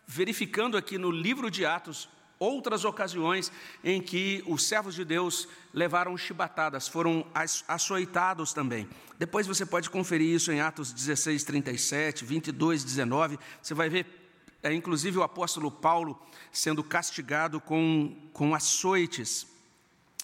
verificando 0.05 0.75
aqui 0.75 0.98
no 0.98 1.10
livro 1.10 1.50
de 1.50 1.65
Atos 1.65 2.10
outras 2.43 2.84
ocasiões 2.84 3.51
em 3.84 4.01
que 4.01 4.43
os 4.46 4.67
servos 4.67 4.96
de 4.96 5.05
Deus 5.05 5.48
levaram 5.74 6.17
chibatadas, 6.17 6.88
foram 6.88 7.25
açoitados 7.67 8.51
também. 8.51 8.88
Depois 9.17 9.48
você 9.48 9.65
pode 9.65 9.89
conferir 9.89 10.36
isso 10.36 10.51
em 10.51 10.60
Atos 10.60 10.91
16, 10.91 11.43
37, 11.46 12.25
22, 12.25 12.84
19. 12.84 13.39
Você 13.62 13.74
vai 13.74 13.89
ver, 13.89 14.23
é, 14.63 14.74
inclusive, 14.74 15.17
o 15.17 15.24
apóstolo 15.24 15.70
Paulo 15.70 16.17
sendo 16.51 16.82
castigado 16.84 17.60
com, 17.60 18.15
com 18.32 18.55
açoites. 18.55 19.46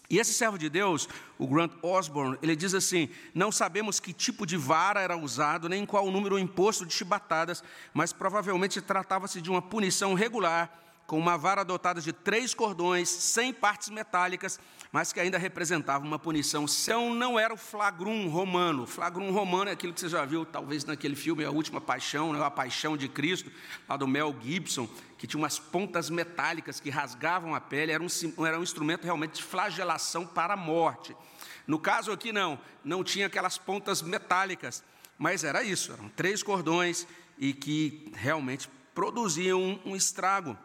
E 0.09 0.17
esse 0.17 0.33
servo 0.33 0.57
de 0.57 0.69
Deus, 0.69 1.07
o 1.37 1.45
Grant 1.45 1.71
Osborne, 1.83 2.37
ele 2.41 2.55
diz 2.55 2.73
assim: 2.73 3.09
Não 3.35 3.51
sabemos 3.51 3.99
que 3.99 4.13
tipo 4.13 4.45
de 4.45 4.57
vara 4.57 5.01
era 5.01 5.17
usado, 5.17 5.69
nem 5.69 5.85
qual 5.85 6.07
o 6.07 6.11
número 6.11 6.39
imposto 6.39 6.85
de 6.85 6.93
chibatadas, 6.93 7.63
mas 7.93 8.13
provavelmente 8.13 8.81
tratava-se 8.81 9.41
de 9.41 9.51
uma 9.51 9.61
punição 9.61 10.13
regular 10.13 10.88
com 11.09 11.17
uma 11.17 11.39
vara 11.39 11.65
dotada 11.65 11.99
de 11.99 12.13
três 12.13 12.53
cordões, 12.53 13.09
sem 13.09 13.51
partes 13.51 13.89
metálicas, 13.89 14.59
mas 14.91 15.11
que 15.11 15.19
ainda 15.19 15.39
representava 15.39 16.05
uma 16.05 16.19
punição. 16.19 16.65
Então, 16.83 17.15
não 17.15 17.39
era 17.39 17.51
o 17.51 17.57
flagrum 17.57 18.29
romano. 18.29 18.83
O 18.83 18.85
flagrum 18.85 19.31
romano 19.31 19.71
é 19.71 19.73
aquilo 19.73 19.91
que 19.91 19.99
você 19.99 20.07
já 20.07 20.23
viu, 20.23 20.45
talvez, 20.45 20.85
naquele 20.85 21.15
filme 21.15 21.43
A 21.43 21.49
Última 21.49 21.81
Paixão, 21.81 22.31
né? 22.31 22.45
A 22.45 22.51
Paixão 22.51 22.95
de 22.95 23.09
Cristo, 23.09 23.51
lá 23.87 23.97
do 23.97 24.07
Mel 24.07 24.35
Gibson, 24.39 24.87
que 25.17 25.25
tinha 25.25 25.41
umas 25.41 25.57
pontas 25.57 26.11
metálicas 26.11 26.79
que 26.79 26.91
rasgavam 26.91 27.55
a 27.55 27.59
pele, 27.59 27.91
era 27.91 28.03
um, 28.03 28.45
era 28.45 28.59
um 28.59 28.63
instrumento 28.63 29.03
realmente 29.03 29.37
de 29.37 29.43
flagelação 29.43 30.27
para 30.27 30.53
a 30.53 30.57
morte. 30.57 31.17
No 31.65 31.79
caso 31.79 32.11
aqui, 32.11 32.31
não, 32.31 32.59
não 32.83 33.03
tinha 33.03 33.25
aquelas 33.25 33.57
pontas 33.57 34.03
metálicas, 34.03 34.83
mas 35.17 35.43
era 35.43 35.63
isso, 35.63 35.91
eram 35.91 36.07
três 36.09 36.43
cordões 36.43 37.07
e 37.35 37.51
que 37.51 38.11
realmente 38.13 38.69
produziam 38.93 39.59
um, 39.59 39.79
um 39.87 39.95
estrago. 39.95 40.55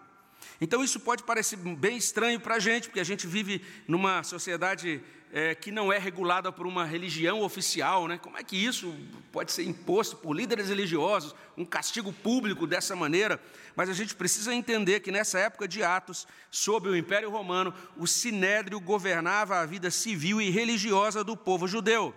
Então 0.61 0.83
isso 0.83 1.01
pode 1.01 1.23
parecer 1.23 1.57
bem 1.57 1.97
estranho 1.97 2.41
para 2.41 2.57
a 2.57 2.59
gente, 2.59 2.89
porque 2.89 3.01
a 3.01 3.05
gente 3.05 3.27
vive 3.27 3.63
numa 3.87 4.23
sociedade 4.23 5.03
é, 5.33 5.53
que 5.53 5.73
não 5.73 5.93
é 5.93 5.99
regulada 5.99 6.53
por 6.53 6.65
uma 6.65 6.85
religião 6.85 7.43
oficial, 7.43 8.07
né? 8.07 8.17
Como 8.19 8.39
é 8.39 8.45
que 8.45 8.57
isso 8.57 8.95
pode 9.33 9.51
ser 9.51 9.65
imposto 9.65 10.17
por 10.17 10.33
líderes 10.33 10.69
religiosos, 10.69 11.35
um 11.57 11.65
castigo 11.65 12.13
público 12.13 12.69
dessa 12.69 12.95
maneira? 12.95 13.41
Mas 13.75 13.91
a 13.91 13.93
gente 13.93 14.15
precisa 14.15 14.55
entender 14.55 15.01
que 15.01 15.11
nessa 15.11 15.41
época 15.41 15.67
de 15.67 15.83
Atos, 15.83 16.27
sob 16.53 16.89
o 16.89 16.97
Império 16.97 17.31
Romano, 17.31 17.75
o 17.97 18.07
sinédrio 18.07 18.79
governava 18.79 19.59
a 19.59 19.67
vida 19.67 19.91
civil 19.91 20.41
e 20.41 20.51
religiosa 20.51 21.25
do 21.25 21.37
povo 21.37 21.67
judeu. 21.67 22.15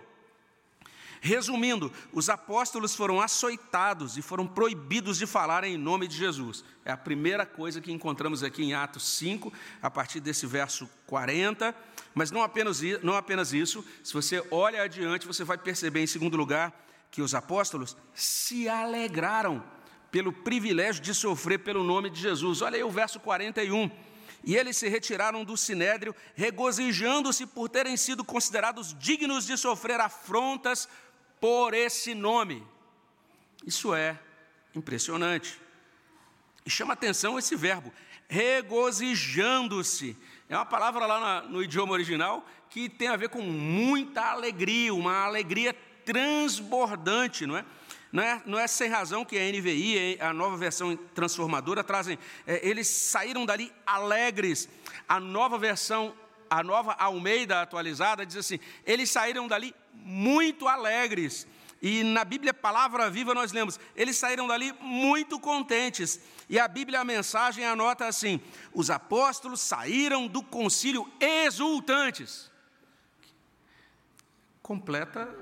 Resumindo, 1.20 1.92
os 2.12 2.28
apóstolos 2.28 2.94
foram 2.94 3.20
açoitados 3.20 4.16
e 4.16 4.22
foram 4.22 4.46
proibidos 4.46 5.18
de 5.18 5.26
falar 5.26 5.64
em 5.64 5.76
nome 5.76 6.06
de 6.06 6.16
Jesus. 6.16 6.64
É 6.84 6.92
a 6.92 6.96
primeira 6.96 7.44
coisa 7.44 7.80
que 7.80 7.92
encontramos 7.92 8.42
aqui 8.42 8.62
em 8.62 8.74
Atos 8.74 9.16
5, 9.16 9.52
a 9.82 9.90
partir 9.90 10.20
desse 10.20 10.46
verso 10.46 10.88
40. 11.06 11.74
Mas 12.14 12.30
não 12.30 12.42
apenas, 12.42 12.80
não 13.02 13.14
apenas 13.14 13.52
isso, 13.52 13.84
se 14.02 14.12
você 14.12 14.44
olha 14.50 14.82
adiante, 14.82 15.26
você 15.26 15.44
vai 15.44 15.58
perceber, 15.58 16.02
em 16.02 16.06
segundo 16.06 16.36
lugar, 16.36 16.72
que 17.10 17.22
os 17.22 17.34
apóstolos 17.34 17.96
se 18.14 18.68
alegraram 18.68 19.62
pelo 20.10 20.32
privilégio 20.32 21.02
de 21.02 21.14
sofrer 21.14 21.58
pelo 21.58 21.84
nome 21.84 22.10
de 22.10 22.20
Jesus. 22.20 22.62
Olha 22.62 22.76
aí 22.76 22.82
o 22.82 22.90
verso 22.90 23.20
41. 23.20 23.90
E 24.44 24.56
eles 24.56 24.76
se 24.76 24.88
retiraram 24.88 25.44
do 25.44 25.56
sinédrio, 25.56 26.14
regozijando-se 26.34 27.44
por 27.44 27.68
terem 27.68 27.96
sido 27.96 28.24
considerados 28.24 28.96
dignos 28.98 29.44
de 29.46 29.56
sofrer 29.56 30.00
afrontas 30.00 30.88
por 31.40 31.74
esse 31.74 32.14
nome. 32.14 32.66
Isso 33.66 33.94
é 33.94 34.18
impressionante. 34.74 35.60
E 36.64 36.70
chama 36.70 36.92
atenção 36.92 37.38
esse 37.38 37.56
verbo, 37.56 37.92
regozijando-se. 38.28 40.16
É 40.48 40.56
uma 40.56 40.66
palavra 40.66 41.06
lá 41.06 41.42
no 41.42 41.62
idioma 41.62 41.92
original 41.92 42.46
que 42.70 42.88
tem 42.88 43.08
a 43.08 43.16
ver 43.16 43.28
com 43.30 43.40
muita 43.40 44.22
alegria, 44.22 44.92
uma 44.92 45.24
alegria 45.24 45.74
transbordante, 46.04 47.46
não 47.46 47.56
é? 47.56 47.64
Não 48.10 48.22
é, 48.22 48.42
não 48.46 48.58
é 48.58 48.66
sem 48.66 48.88
razão 48.88 49.24
que 49.24 49.38
a 49.38 49.52
NVI, 49.52 50.18
a 50.20 50.32
nova 50.32 50.56
versão 50.56 50.96
transformadora, 51.14 51.84
trazem. 51.84 52.18
É, 52.46 52.66
eles 52.66 52.88
saíram 52.88 53.44
dali 53.44 53.70
alegres. 53.86 54.68
A 55.06 55.20
nova 55.20 55.58
versão, 55.58 56.14
a 56.48 56.62
nova 56.62 56.92
Almeida 56.92 57.60
atualizada, 57.60 58.24
diz 58.24 58.36
assim: 58.36 58.58
eles 58.86 59.10
saíram 59.10 59.46
dali 59.46 59.74
muito 60.04 60.68
alegres. 60.68 61.46
E 61.80 62.02
na 62.02 62.24
Bíblia 62.24 62.52
Palavra 62.52 63.08
Viva 63.08 63.32
nós 63.34 63.52
lemos, 63.52 63.78
eles 63.94 64.16
saíram 64.16 64.48
dali 64.48 64.72
muito 64.80 65.38
contentes. 65.38 66.20
E 66.48 66.58
a 66.58 66.66
Bíblia 66.66 67.00
a 67.00 67.04
mensagem 67.04 67.64
anota 67.64 68.06
assim: 68.06 68.40
os 68.72 68.90
apóstolos 68.90 69.60
saíram 69.60 70.26
do 70.26 70.42
concílio 70.42 71.08
exultantes. 71.20 72.50
Completa 74.60 75.32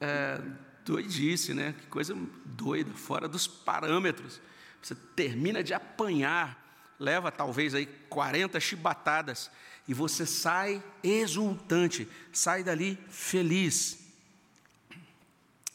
é, 0.00 0.40
doidice, 0.84 1.54
né? 1.54 1.74
Que 1.78 1.86
coisa 1.86 2.16
doida, 2.44 2.92
fora 2.94 3.28
dos 3.28 3.46
parâmetros. 3.46 4.40
Você 4.82 4.94
termina 4.94 5.62
de 5.62 5.72
apanhar, 5.72 6.94
leva 6.98 7.30
talvez 7.30 7.74
aí 7.74 7.86
40 8.08 8.58
chibatadas 8.58 9.50
e 9.88 9.94
você 9.94 10.26
sai 10.26 10.82
exultante, 11.02 12.06
sai 12.30 12.62
dali 12.62 12.98
feliz. 13.08 13.98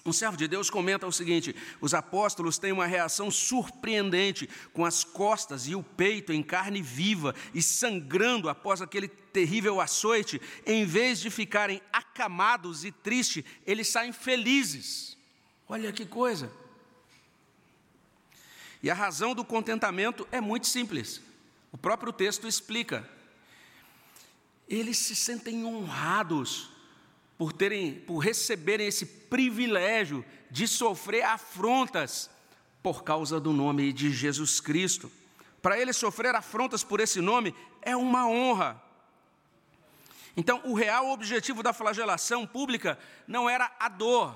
Um 0.05 0.13
servo 0.13 0.37
de 0.37 0.47
Deus 0.47 0.69
comenta 0.69 1.07
o 1.07 1.11
seguinte: 1.11 1.55
os 1.81 1.93
apóstolos 1.93 2.59
têm 2.59 2.71
uma 2.71 2.85
reação 2.85 3.31
surpreendente, 3.31 4.47
com 4.71 4.85
as 4.85 5.03
costas 5.03 5.67
e 5.67 5.73
o 5.73 5.81
peito 5.81 6.31
em 6.31 6.43
carne 6.43 6.81
viva 6.81 7.33
e 7.53 7.61
sangrando 7.61 8.49
após 8.49 8.81
aquele 8.81 9.07
terrível 9.07 9.81
açoite, 9.81 10.39
em 10.65 10.85
vez 10.85 11.19
de 11.19 11.31
ficarem 11.31 11.81
acamados 11.91 12.85
e 12.85 12.91
tristes, 12.91 13.43
eles 13.65 13.87
saem 13.87 14.13
felizes. 14.13 15.17
Olha 15.67 15.91
que 15.91 16.05
coisa! 16.05 16.51
E 18.83 18.91
a 18.91 18.93
razão 18.93 19.33
do 19.33 19.45
contentamento 19.45 20.27
é 20.31 20.41
muito 20.41 20.67
simples. 20.67 21.21
O 21.71 21.77
próprio 21.77 22.11
texto 22.11 22.47
explica. 22.47 23.09
Eles 24.67 24.97
se 24.97 25.15
sentem 25.15 25.65
honrados 25.65 26.69
por, 27.37 27.51
terem, 27.51 27.95
por 27.95 28.19
receberem 28.19 28.87
esse 28.87 29.05
privilégio 29.05 30.23
de 30.49 30.67
sofrer 30.67 31.23
afrontas 31.23 32.29
por 32.81 33.03
causa 33.03 33.39
do 33.39 33.51
nome 33.51 33.91
de 33.93 34.11
Jesus 34.11 34.59
Cristo. 34.59 35.11
Para 35.61 35.79
eles 35.79 35.95
sofrer 35.95 36.35
afrontas 36.35 36.83
por 36.83 36.99
esse 36.99 37.21
nome 37.21 37.55
é 37.81 37.95
uma 37.95 38.27
honra. 38.27 38.81
Então, 40.35 40.61
o 40.65 40.73
real 40.73 41.09
objetivo 41.09 41.61
da 41.61 41.73
flagelação 41.73 42.45
pública 42.45 42.97
não 43.27 43.49
era 43.49 43.71
a 43.79 43.87
dor. 43.87 44.35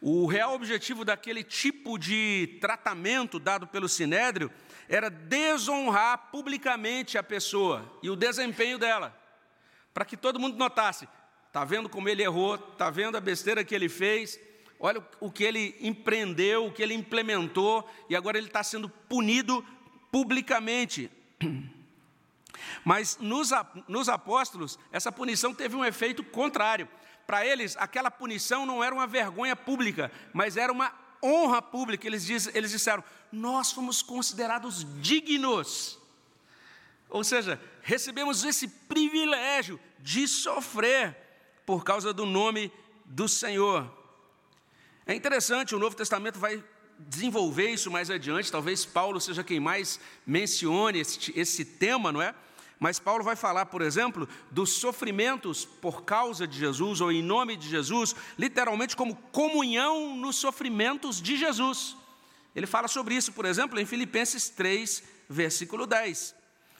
O 0.00 0.26
real 0.26 0.54
objetivo 0.54 1.04
daquele 1.04 1.44
tipo 1.44 1.96
de 1.96 2.58
tratamento 2.60 3.38
dado 3.38 3.66
pelo 3.66 3.88
sinédrio 3.88 4.50
era 4.88 5.08
desonrar 5.08 6.30
publicamente 6.30 7.16
a 7.16 7.22
pessoa 7.22 7.90
e 8.02 8.10
o 8.10 8.16
desempenho 8.16 8.78
dela, 8.78 9.16
para 9.92 10.04
que 10.04 10.16
todo 10.16 10.38
mundo 10.40 10.56
notasse: 10.56 11.08
está 11.46 11.64
vendo 11.64 11.88
como 11.88 12.08
ele 12.08 12.22
errou, 12.22 12.54
está 12.54 12.90
vendo 12.90 13.16
a 13.16 13.20
besteira 13.20 13.64
que 13.64 13.74
ele 13.74 13.88
fez, 13.88 14.38
olha 14.78 15.02
o 15.20 15.30
que 15.30 15.44
ele 15.44 15.76
empreendeu, 15.80 16.66
o 16.66 16.72
que 16.72 16.82
ele 16.82 16.94
implementou, 16.94 17.88
e 18.08 18.16
agora 18.16 18.38
ele 18.38 18.48
está 18.48 18.62
sendo 18.62 18.88
punido 18.88 19.64
publicamente. 20.10 21.10
Mas 22.84 23.18
nos, 23.18 23.50
nos 23.88 24.08
apóstolos, 24.08 24.78
essa 24.92 25.10
punição 25.10 25.54
teve 25.54 25.76
um 25.76 25.84
efeito 25.84 26.22
contrário. 26.22 26.88
Para 27.26 27.46
eles, 27.46 27.76
aquela 27.76 28.10
punição 28.10 28.66
não 28.66 28.82
era 28.82 28.94
uma 28.94 29.06
vergonha 29.06 29.54
pública, 29.54 30.10
mas 30.32 30.56
era 30.56 30.72
uma 30.72 30.92
honra 31.22 31.62
pública. 31.62 32.06
Eles, 32.06 32.24
diz, 32.24 32.48
eles 32.54 32.70
disseram: 32.70 33.04
Nós 33.30 33.72
fomos 33.72 34.02
considerados 34.02 34.86
dignos. 35.00 35.98
Ou 37.08 37.22
seja, 37.22 37.60
recebemos 37.82 38.42
esse 38.42 38.66
privilégio 38.66 39.78
de 39.98 40.26
sofrer 40.26 41.16
por 41.66 41.84
causa 41.84 42.12
do 42.12 42.24
nome 42.24 42.72
do 43.04 43.28
Senhor. 43.28 43.90
É 45.06 45.14
interessante, 45.14 45.74
o 45.74 45.78
Novo 45.78 45.94
Testamento 45.94 46.38
vai 46.38 46.62
desenvolver 46.98 47.70
isso 47.70 47.90
mais 47.90 48.10
adiante, 48.10 48.50
talvez 48.50 48.84
Paulo 48.84 49.20
seja 49.20 49.42
quem 49.42 49.58
mais 49.58 49.98
mencione 50.26 51.00
esse, 51.00 51.32
esse 51.38 51.64
tema, 51.64 52.12
não 52.12 52.22
é? 52.22 52.34
Mas 52.82 52.98
Paulo 52.98 53.22
vai 53.22 53.36
falar, 53.36 53.66
por 53.66 53.80
exemplo, 53.80 54.28
dos 54.50 54.70
sofrimentos 54.70 55.64
por 55.64 56.02
causa 56.02 56.48
de 56.48 56.58
Jesus 56.58 57.00
ou 57.00 57.12
em 57.12 57.22
nome 57.22 57.56
de 57.56 57.68
Jesus, 57.68 58.12
literalmente 58.36 58.96
como 58.96 59.14
comunhão 59.30 60.16
nos 60.16 60.34
sofrimentos 60.34 61.22
de 61.22 61.36
Jesus. 61.36 61.96
Ele 62.56 62.66
fala 62.66 62.88
sobre 62.88 63.14
isso, 63.14 63.30
por 63.30 63.44
exemplo, 63.44 63.78
em 63.78 63.86
Filipenses 63.86 64.48
3, 64.48 65.00
versículo 65.28 65.86
10. 65.86 66.34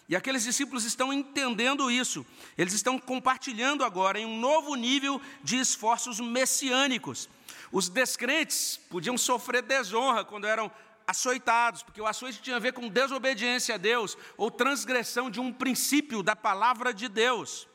E 0.09 0.17
aqueles 0.17 0.43
discípulos 0.43 0.85
estão 0.85 1.13
entendendo 1.13 1.89
isso, 1.89 2.27
eles 2.59 2.73
estão 2.73 2.99
compartilhando 2.99 3.85
agora 3.85 4.19
em 4.19 4.27
um 4.27 4.41
novo 4.41 4.75
nível 4.75 5.21
de 5.41 5.57
esforços 5.61 6.19
messiânicos. 6.19 7.29
Os 7.71 7.89
descrentes 7.89 8.77
podiam 8.91 9.17
sofrer 9.17 9.63
desonra 9.63 10.25
quando 10.25 10.49
eram 10.49 10.69
açoitados, 11.07 11.83
porque 11.83 12.01
o 12.01 12.07
açoite 12.07 12.41
tinha 12.43 12.57
a 12.57 12.61
ver 12.61 12.73
com 12.73 12.89
desobediência 12.89 13.75
a 13.75 13.79
Deus 13.79 14.17
ou 14.37 14.51
transgressão 14.51 15.31
de 15.31 15.41
um 15.41 15.53
princípio 15.53 16.23
da 16.23 16.35
palavra 16.35 16.93
de 16.93 17.09
Deus. 17.09 17.69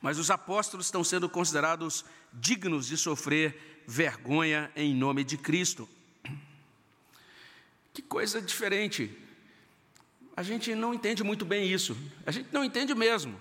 Mas 0.00 0.18
os 0.18 0.30
apóstolos 0.30 0.86
estão 0.86 1.02
sendo 1.02 1.28
considerados 1.28 2.04
dignos 2.32 2.86
de 2.86 2.96
sofrer 2.96 3.82
vergonha 3.86 4.70
em 4.76 4.94
nome 4.94 5.24
de 5.24 5.36
Cristo. 5.36 5.88
Que 7.92 8.02
coisa 8.02 8.40
diferente 8.40 9.28
a 10.38 10.42
gente 10.44 10.72
não 10.72 10.94
entende 10.94 11.24
muito 11.24 11.44
bem 11.44 11.68
isso. 11.68 11.96
A 12.24 12.30
gente 12.30 12.48
não 12.52 12.62
entende 12.62 12.94
mesmo. 12.94 13.40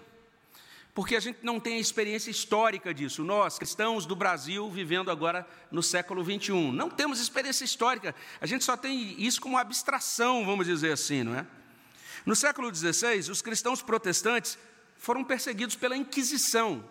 Porque 0.97 1.15
a 1.15 1.19
gente 1.19 1.38
não 1.43 1.60
tem 1.60 1.75
a 1.75 1.79
experiência 1.79 2.31
histórica 2.31 2.91
disso. 2.91 3.23
Nós, 3.23 3.60
cristãos 3.60 4.07
do 4.07 4.15
Brasil, 4.15 4.67
vivendo 4.71 5.12
agora 5.12 5.47
no 5.69 5.83
século 5.83 6.23
21, 6.23 6.71
não 6.71 6.89
temos 6.89 7.19
experiência 7.19 7.63
histórica. 7.63 8.15
A 8.41 8.47
gente 8.47 8.63
só 8.63 8.75
tem 8.75 9.13
isso 9.21 9.39
como 9.39 9.60
abstração, 9.60 10.43
vamos 10.43 10.65
dizer 10.65 10.91
assim, 10.91 11.21
não 11.21 11.36
é? 11.36 11.45
No 12.25 12.36
século 12.36 12.73
XVI, 12.73 13.29
os 13.29 13.43
cristãos 13.43 13.79
protestantes 13.83 14.57
foram 14.97 15.23
perseguidos 15.23 15.75
pela 15.75 15.95
Inquisição. 15.95 16.83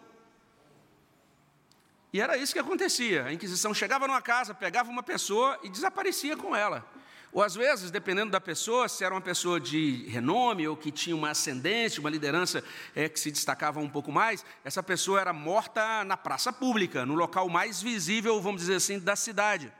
E 2.13 2.21
era 2.21 2.37
isso 2.37 2.53
que 2.53 2.61
acontecia. 2.61 3.25
A 3.25 3.33
Inquisição 3.33 3.75
chegava 3.75 4.07
numa 4.07 4.23
casa, 4.23 4.55
pegava 4.55 4.89
uma 4.89 5.03
pessoa 5.03 5.59
e 5.65 5.69
desaparecia 5.69 6.37
com 6.37 6.55
ela. 6.55 6.89
Ou 7.33 7.43
às 7.43 7.55
vezes, 7.55 7.91
dependendo 7.91 8.31
da 8.31 8.41
pessoa, 8.41 8.89
se 8.89 9.05
era 9.05 9.15
uma 9.15 9.21
pessoa 9.21 9.61
de 9.61 10.07
renome 10.09 10.67
ou 10.67 10.77
que 10.77 10.91
tinha 10.91 11.15
uma 11.15 11.31
ascendência, 11.31 12.01
uma 12.01 12.09
liderança 12.09 12.65
é, 12.95 13.09
que 13.09 13.21
se 13.21 13.31
destacava 13.31 13.81
um 13.81 13.89
pouco 13.89 14.11
mais, 14.11 14.45
essa 14.65 14.83
pessoa 14.83 15.21
era 15.21 15.33
morta 15.33 16.05
na 16.05 16.17
praça 16.17 16.53
pública, 16.53 17.05
no 17.05 17.15
local 17.15 17.49
mais 17.49 17.83
visível, 17.83 18.41
vamos 18.41 18.63
dizer 18.63 18.77
assim, 18.77 18.99
da 18.99 19.17
cidade. 19.17 19.73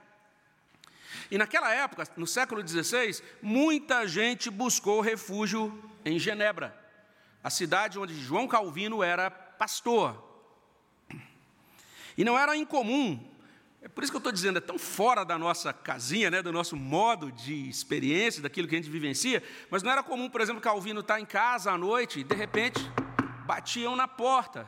E 1.31 1.37
naquela 1.37 1.73
época, 1.73 2.07
no 2.15 2.27
século 2.27 2.65
XVI, 2.65 3.21
muita 3.41 4.07
gente 4.07 4.49
buscou 4.49 5.01
refúgio 5.01 5.83
em 6.05 6.19
Genebra, 6.19 6.77
a 7.43 7.49
cidade 7.49 7.97
onde 7.99 8.13
João 8.19 8.47
Calvino 8.47 9.01
era 9.01 9.29
pastor. 9.29 10.23
E 12.17 12.23
não 12.23 12.37
era 12.37 12.55
incomum 12.55 13.19
é 13.81 13.87
por 13.87 14.03
isso 14.03 14.11
que 14.11 14.15
eu 14.15 14.19
estou 14.19 14.31
dizendo, 14.31 14.57
é 14.57 14.61
tão 14.61 14.77
fora 14.77 15.23
da 15.23 15.37
nossa 15.37 15.71
casinha, 15.71 16.31
né, 16.31 16.41
do 16.41 16.51
nosso 16.51 16.75
modo 16.75 17.31
de 17.31 17.69
experiência, 17.69 18.41
daquilo 18.41 18.67
que 18.67 18.75
a 18.75 18.77
gente 18.79 18.89
vivencia, 18.89 19.43
mas 19.69 19.83
não 19.83 19.91
era 19.91 20.01
comum, 20.01 20.29
por 20.29 20.41
exemplo, 20.41 20.61
Calvino 20.61 21.01
estar 21.01 21.15
tá 21.15 21.21
em 21.21 21.25
casa 21.25 21.71
à 21.71 21.77
noite 21.77 22.19
e, 22.19 22.23
de 22.23 22.35
repente, 22.35 22.79
batiam 23.45 23.95
na 23.95 24.07
porta. 24.07 24.67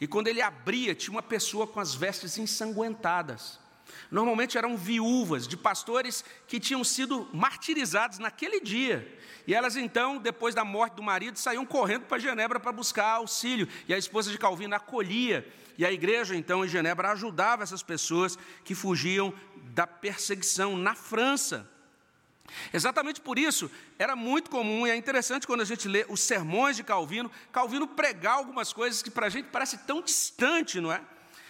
E 0.00 0.06
quando 0.06 0.28
ele 0.28 0.42
abria, 0.42 0.94
tinha 0.94 1.12
uma 1.12 1.22
pessoa 1.22 1.66
com 1.66 1.80
as 1.80 1.94
vestes 1.94 2.36
ensanguentadas. 2.36 3.60
Normalmente 4.10 4.58
eram 4.58 4.76
viúvas 4.76 5.46
de 5.46 5.56
pastores 5.56 6.24
que 6.46 6.60
tinham 6.60 6.82
sido 6.84 7.28
martirizados 7.32 8.18
naquele 8.18 8.60
dia. 8.60 9.18
E 9.46 9.54
elas 9.54 9.76
então, 9.76 10.18
depois 10.18 10.54
da 10.54 10.64
morte 10.64 10.94
do 10.94 11.02
marido, 11.02 11.38
saíam 11.38 11.64
correndo 11.64 12.04
para 12.04 12.18
Genebra 12.18 12.60
para 12.60 12.72
buscar 12.72 13.16
auxílio. 13.16 13.68
E 13.88 13.94
a 13.94 13.98
esposa 13.98 14.30
de 14.30 14.38
Calvino 14.38 14.74
acolhia. 14.74 15.46
E 15.78 15.84
a 15.84 15.92
igreja, 15.92 16.34
então, 16.36 16.64
em 16.64 16.68
Genebra, 16.68 17.10
ajudava 17.12 17.62
essas 17.62 17.82
pessoas 17.82 18.38
que 18.64 18.74
fugiam 18.74 19.32
da 19.74 19.86
perseguição 19.86 20.76
na 20.76 20.94
França. 20.94 21.68
Exatamente 22.72 23.20
por 23.20 23.38
isso, 23.38 23.70
era 23.98 24.14
muito 24.14 24.50
comum, 24.50 24.86
e 24.86 24.90
é 24.90 24.96
interessante 24.96 25.46
quando 25.46 25.62
a 25.62 25.64
gente 25.64 25.88
lê 25.88 26.04
os 26.08 26.20
sermões 26.20 26.76
de 26.76 26.82
Calvino, 26.82 27.30
Calvino 27.50 27.86
pregar 27.86 28.34
algumas 28.34 28.72
coisas 28.72 29.02
que 29.02 29.10
para 29.10 29.26
a 29.26 29.30
gente 29.30 29.48
parece 29.50 29.78
tão 29.78 30.02
distante, 30.02 30.80
não 30.80 30.92
é? 30.92 31.00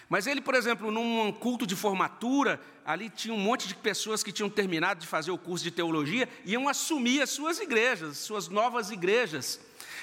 Mas 0.09 0.27
ele, 0.27 0.43
por 0.43 0.55
exemplo, 0.55 0.91
num 0.91 1.33
culto 1.33 1.67
de 1.67 1.75
formatura, 1.75 2.61
ali 2.85 3.09
tinha 3.09 3.33
um 3.33 3.39
monte 3.39 3.67
de 3.67 3.75
pessoas 3.75 4.23
que 4.23 4.31
tinham 4.31 4.51
terminado 4.51 5.01
de 5.01 5.07
fazer 5.07 5.31
o 5.31 5.39
curso 5.39 5.65
de 5.65 5.71
teologia, 5.71 6.29
iam 6.45 6.69
assumir 6.69 7.23
as 7.23 7.31
suas 7.31 7.59
igrejas, 7.59 8.19
suas 8.19 8.49
novas 8.49 8.91
igrejas. 8.91 9.59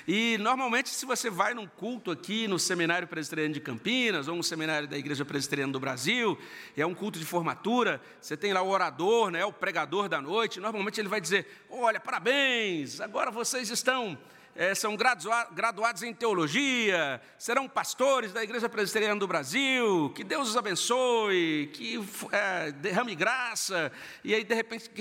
E 0.07 0.37
normalmente, 0.39 0.89
se 0.89 1.05
você 1.05 1.29
vai 1.29 1.53
num 1.53 1.67
culto 1.67 2.11
aqui 2.11 2.47
no 2.47 2.57
Seminário 2.57 3.07
Presbiteriano 3.07 3.53
de 3.53 3.59
Campinas, 3.59 4.27
ou 4.27 4.35
no 4.35 4.43
Seminário 4.43 4.87
da 4.87 4.97
Igreja 4.97 5.25
Presbiteriana 5.25 5.71
do 5.71 5.79
Brasil, 5.79 6.37
é 6.75 6.85
um 6.85 6.95
culto 6.95 7.19
de 7.19 7.25
formatura, 7.25 8.01
você 8.19 8.35
tem 8.35 8.53
lá 8.53 8.61
o 8.61 8.69
orador, 8.69 9.29
né, 9.29 9.45
o 9.45 9.53
pregador 9.53 10.09
da 10.09 10.21
noite, 10.21 10.59
normalmente 10.59 10.99
ele 10.99 11.07
vai 11.07 11.21
dizer: 11.21 11.65
Olha, 11.69 11.99
parabéns, 11.99 13.01
agora 13.01 13.31
vocês 13.31 13.69
estão 13.69 14.17
é, 14.55 14.75
são 14.75 14.97
graduados 14.97 16.03
em 16.03 16.13
teologia, 16.13 17.21
serão 17.37 17.67
pastores 17.67 18.33
da 18.33 18.43
Igreja 18.43 18.67
Presbiteriana 18.67 19.19
do 19.19 19.25
Brasil, 19.27 20.11
que 20.15 20.23
Deus 20.23 20.49
os 20.49 20.57
abençoe, 20.57 21.69
que 21.73 21.97
é, 22.31 22.71
derrame 22.73 23.15
graça, 23.15 23.91
e 24.23 24.35
aí 24.35 24.43
de 24.43 24.53
repente, 24.53 24.91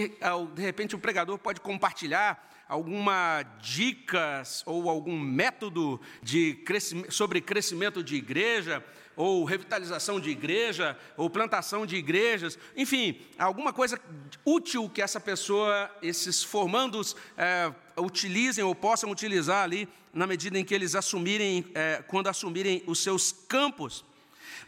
de 0.54 0.62
repente 0.62 0.94
o 0.94 0.98
pregador 0.98 1.38
pode 1.38 1.60
compartilhar 1.60 2.48
alguma 2.68 3.42
dicas 3.60 4.62
ou 4.66 4.90
algum 4.90 5.18
método 5.18 6.00
de 6.22 6.54
crescimento, 6.54 7.10
sobre 7.10 7.40
crescimento 7.40 8.02
de 8.04 8.16
igreja, 8.16 8.84
ou 9.16 9.44
revitalização 9.44 10.20
de 10.20 10.30
igreja, 10.30 10.96
ou 11.16 11.28
plantação 11.28 11.84
de 11.84 11.96
igrejas, 11.96 12.56
enfim, 12.76 13.20
alguma 13.36 13.72
coisa 13.72 14.00
útil 14.44 14.88
que 14.88 15.02
essa 15.02 15.18
pessoa, 15.18 15.90
esses 16.00 16.44
formandos, 16.44 17.16
é, 17.36 17.72
utilizem 17.96 18.62
ou 18.62 18.74
possam 18.76 19.10
utilizar 19.10 19.64
ali 19.64 19.88
na 20.12 20.24
medida 20.24 20.56
em 20.56 20.64
que 20.64 20.72
eles 20.72 20.94
assumirem, 20.94 21.66
é, 21.74 22.02
quando 22.06 22.28
assumirem 22.28 22.84
os 22.86 23.02
seus 23.02 23.32
campos. 23.32 24.04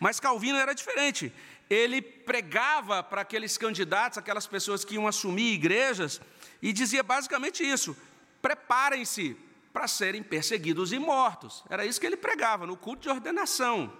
Mas 0.00 0.18
Calvino 0.18 0.58
era 0.58 0.74
diferente. 0.74 1.32
Ele 1.70 2.02
pregava 2.02 3.00
para 3.00 3.20
aqueles 3.20 3.56
candidatos, 3.56 4.18
aquelas 4.18 4.46
pessoas 4.46 4.84
que 4.84 4.96
iam 4.96 5.06
assumir 5.06 5.54
igrejas, 5.54 6.20
e 6.60 6.72
dizia 6.72 7.02
basicamente 7.02 7.62
isso: 7.62 7.96
preparem-se 8.42 9.36
para 9.72 9.86
serem 9.86 10.22
perseguidos 10.22 10.92
e 10.92 10.98
mortos. 10.98 11.62
Era 11.70 11.86
isso 11.86 12.00
que 12.00 12.06
ele 12.06 12.16
pregava 12.16 12.66
no 12.66 12.76
culto 12.76 13.02
de 13.02 13.08
ordenação. 13.08 13.92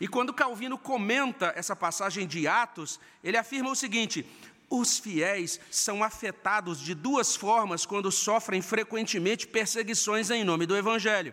E 0.00 0.08
quando 0.08 0.34
Calvino 0.34 0.76
comenta 0.76 1.52
essa 1.54 1.76
passagem 1.76 2.26
de 2.26 2.48
Atos, 2.48 2.98
ele 3.22 3.36
afirma 3.36 3.70
o 3.70 3.76
seguinte: 3.76 4.26
os 4.68 4.98
fiéis 4.98 5.60
são 5.70 6.02
afetados 6.02 6.80
de 6.80 6.94
duas 6.94 7.36
formas 7.36 7.86
quando 7.86 8.10
sofrem 8.10 8.60
frequentemente 8.60 9.46
perseguições 9.46 10.30
em 10.30 10.42
nome 10.42 10.66
do 10.66 10.76
Evangelho. 10.76 11.32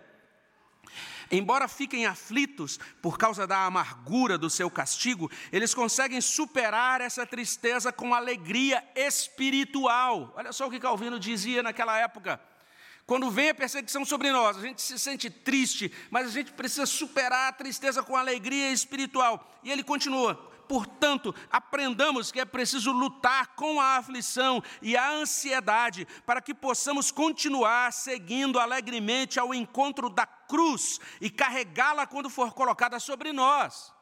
Embora 1.32 1.68
fiquem 1.68 2.06
aflitos 2.06 2.78
por 3.02 3.18
causa 3.18 3.48
da 3.48 3.66
amargura 3.66 4.38
do 4.38 4.50
seu 4.50 4.70
castigo, 4.70 5.32
eles 5.52 5.74
conseguem 5.74 6.20
superar 6.20 7.00
essa 7.00 7.26
tristeza 7.26 7.92
com 7.92 8.14
alegria 8.14 8.84
espiritual. 8.96 10.34
Olha 10.36 10.52
só 10.52 10.68
o 10.68 10.70
que 10.70 10.80
Calvino 10.80 11.18
dizia 11.18 11.64
naquela 11.64 11.98
época. 11.98 12.40
Quando 13.06 13.32
vem 13.32 13.50
a 13.50 13.56
perseguição 13.56 14.06
sobre 14.06 14.32
nós, 14.32 14.58
a 14.58 14.62
gente 14.62 14.82
se 14.82 14.98
sente 15.00 15.30
triste, 15.30 15.92
mas 16.10 16.28
a 16.28 16.32
gente 16.32 16.52
precisa 16.52 16.86
superar 16.86 17.50
a 17.50 17.54
tristeza 17.54 18.04
com 18.04 18.16
alegria 18.16 18.72
espiritual. 18.72 19.60
E 19.64 19.72
ele 19.72 19.84
continua: 19.84 20.51
Portanto, 20.72 21.36
aprendamos 21.52 22.32
que 22.32 22.40
é 22.40 22.46
preciso 22.46 22.94
lutar 22.94 23.56
com 23.58 23.82
a 23.82 23.98
aflição 23.98 24.64
e 24.82 24.96
a 24.96 25.12
ansiedade 25.12 26.08
para 26.26 26.42
que 26.42 26.54
possamos 26.54 27.12
continuar 27.12 27.92
seguindo 27.92 28.58
alegremente 28.58 29.38
ao 29.38 29.54
encontro 29.54 30.10
da 30.10 30.26
cruz 30.26 30.98
e 31.20 31.30
carregá-la 31.30 32.08
quando 32.08 32.30
for 32.30 32.54
colocada 32.54 33.02
sobre 33.02 33.34
nós. 33.34 33.94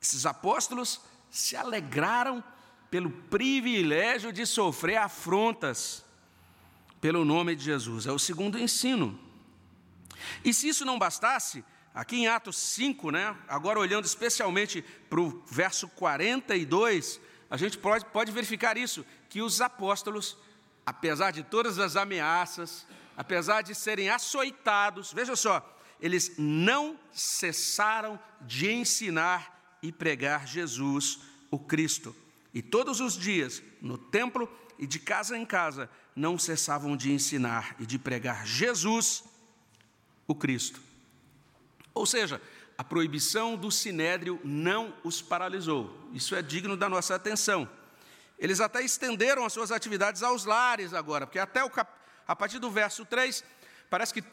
Esses 0.00 0.24
apóstolos 0.24 1.02
se 1.28 1.54
alegraram 1.54 2.42
pelo 2.90 3.10
privilégio 3.10 4.32
de 4.32 4.46
sofrer 4.46 4.96
afrontas 4.96 6.02
pelo 7.02 7.22
nome 7.22 7.54
de 7.54 7.64
Jesus. 7.64 8.06
É 8.06 8.12
o 8.12 8.18
segundo 8.18 8.58
ensino. 8.58 9.20
E 10.42 10.54
se 10.54 10.68
isso 10.68 10.86
não 10.86 10.98
bastasse, 10.98 11.62
aqui 11.94 12.16
em 12.16 12.28
Atos 12.28 12.56
5, 12.56 13.10
né, 13.10 13.36
agora 13.48 13.78
olhando 13.78 14.04
especialmente 14.04 14.82
para 15.08 15.20
o 15.20 15.42
verso 15.46 15.88
42, 15.88 17.20
a 17.48 17.56
gente 17.56 17.78
pode, 17.78 18.04
pode 18.06 18.30
verificar 18.30 18.76
isso, 18.76 19.04
que 19.28 19.42
os 19.42 19.60
apóstolos, 19.60 20.36
apesar 20.86 21.32
de 21.32 21.42
todas 21.42 21.78
as 21.78 21.96
ameaças, 21.96 22.86
apesar 23.16 23.62
de 23.62 23.74
serem 23.74 24.08
açoitados, 24.08 25.12
veja 25.12 25.34
só, 25.34 25.76
eles 26.00 26.32
não 26.38 26.98
cessaram 27.12 28.18
de 28.40 28.70
ensinar 28.72 29.78
e 29.82 29.92
pregar 29.92 30.46
Jesus, 30.46 31.18
o 31.50 31.58
Cristo. 31.58 32.14
E 32.54 32.62
todos 32.62 33.00
os 33.00 33.16
dias, 33.16 33.62
no 33.80 33.98
templo 33.98 34.48
e 34.78 34.86
de 34.86 34.98
casa 34.98 35.36
em 35.36 35.44
casa, 35.44 35.90
não 36.16 36.38
cessavam 36.38 36.96
de 36.96 37.12
ensinar 37.12 37.76
e 37.78 37.86
de 37.86 37.98
pregar 37.98 38.46
Jesus, 38.46 39.24
o 40.26 40.34
Cristo. 40.34 40.89
Ou 41.94 42.06
seja, 42.06 42.40
a 42.76 42.84
proibição 42.84 43.56
do 43.56 43.70
sinédrio 43.70 44.40
não 44.42 44.94
os 45.04 45.20
paralisou. 45.20 46.08
Isso 46.12 46.34
é 46.34 46.42
digno 46.42 46.76
da 46.76 46.88
nossa 46.88 47.14
atenção. 47.14 47.68
Eles 48.38 48.60
até 48.60 48.82
estenderam 48.82 49.44
as 49.44 49.52
suas 49.52 49.70
atividades 49.70 50.22
aos 50.22 50.46
lares 50.46 50.94
agora, 50.94 51.26
porque 51.26 51.38
até 51.38 51.62
o 51.62 51.68
cap... 51.68 51.92
a 52.26 52.34
partir 52.34 52.58
do 52.58 52.70
verso 52.70 53.04
3, 53.04 53.44
parece 53.90 54.14
que 54.14 54.24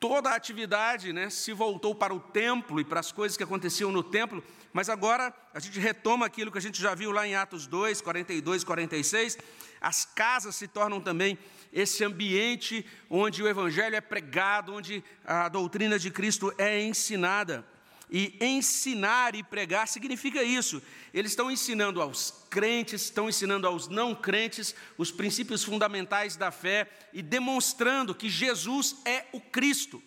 toda 0.00 0.30
a 0.30 0.34
atividade 0.34 1.12
né, 1.12 1.28
se 1.30 1.52
voltou 1.52 1.94
para 1.94 2.14
o 2.14 2.20
templo 2.20 2.80
e 2.80 2.84
para 2.84 3.00
as 3.00 3.12
coisas 3.12 3.36
que 3.36 3.42
aconteciam 3.42 3.92
no 3.92 4.02
templo, 4.02 4.42
mas 4.72 4.88
agora 4.88 5.32
a 5.52 5.60
gente 5.60 5.78
retoma 5.78 6.26
aquilo 6.26 6.50
que 6.50 6.58
a 6.58 6.60
gente 6.60 6.80
já 6.80 6.94
viu 6.94 7.10
lá 7.10 7.26
em 7.26 7.34
Atos 7.34 7.66
2, 7.66 8.00
42, 8.00 8.64
46. 8.64 9.38
As 9.80 10.04
casas 10.04 10.56
se 10.56 10.66
tornam 10.66 11.00
também 11.00 11.38
esse 11.74 12.04
ambiente 12.04 12.86
onde 13.10 13.42
o 13.42 13.48
Evangelho 13.48 13.96
é 13.96 14.00
pregado, 14.00 14.72
onde 14.72 15.02
a 15.26 15.48
doutrina 15.48 15.98
de 15.98 16.08
Cristo 16.08 16.54
é 16.56 16.80
ensinada. 16.80 17.66
E 18.08 18.36
ensinar 18.40 19.34
e 19.34 19.42
pregar 19.42 19.88
significa 19.88 20.40
isso. 20.40 20.80
Eles 21.12 21.32
estão 21.32 21.50
ensinando 21.50 22.00
aos 22.00 22.46
crentes, 22.48 23.02
estão 23.02 23.28
ensinando 23.28 23.66
aos 23.66 23.88
não 23.88 24.14
crentes 24.14 24.72
os 24.96 25.10
princípios 25.10 25.64
fundamentais 25.64 26.36
da 26.36 26.52
fé 26.52 26.88
e 27.12 27.20
demonstrando 27.20 28.14
que 28.14 28.30
Jesus 28.30 28.96
é 29.04 29.24
o 29.32 29.40
Cristo, 29.40 30.00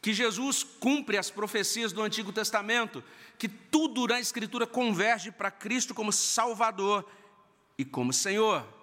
que 0.00 0.14
Jesus 0.14 0.62
cumpre 0.62 1.18
as 1.18 1.30
profecias 1.32 1.92
do 1.92 2.00
Antigo 2.00 2.32
Testamento, 2.32 3.02
que 3.36 3.48
tudo 3.48 4.06
na 4.06 4.20
Escritura 4.20 4.68
converge 4.68 5.32
para 5.32 5.50
Cristo 5.50 5.92
como 5.92 6.12
Salvador 6.12 7.10
e 7.76 7.84
como 7.84 8.12
Senhor. 8.12 8.77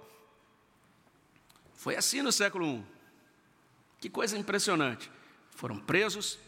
Foi 1.86 1.96
assim 1.96 2.24
no 2.24 2.32
século 2.32 2.66
I. 2.66 2.84
Que 4.02 4.10
coisa 4.10 4.36
impressionante. 4.36 5.12
Foram 5.52 5.78
presos, 5.78 6.40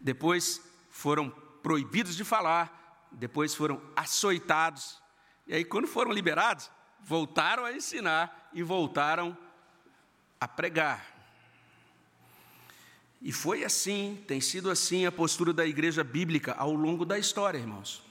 depois 0.00 0.60
foram 0.90 1.30
proibidos 1.62 2.16
de 2.16 2.24
falar, 2.24 3.08
depois 3.12 3.54
foram 3.54 3.80
açoitados, 3.94 5.00
e 5.46 5.54
aí, 5.54 5.64
quando 5.64 5.86
foram 5.86 6.10
liberados, 6.10 6.72
voltaram 7.00 7.64
a 7.64 7.72
ensinar 7.72 8.50
e 8.52 8.64
voltaram 8.64 9.38
a 10.40 10.48
pregar. 10.48 11.06
E 13.22 13.30
foi 13.30 13.62
assim, 13.62 14.24
tem 14.26 14.40
sido 14.40 14.72
assim 14.72 15.06
a 15.06 15.12
postura 15.12 15.52
da 15.52 15.64
igreja 15.64 16.02
bíblica 16.02 16.52
ao 16.52 16.72
longo 16.72 17.04
da 17.04 17.16
história, 17.16 17.58
irmãos. 17.58 18.02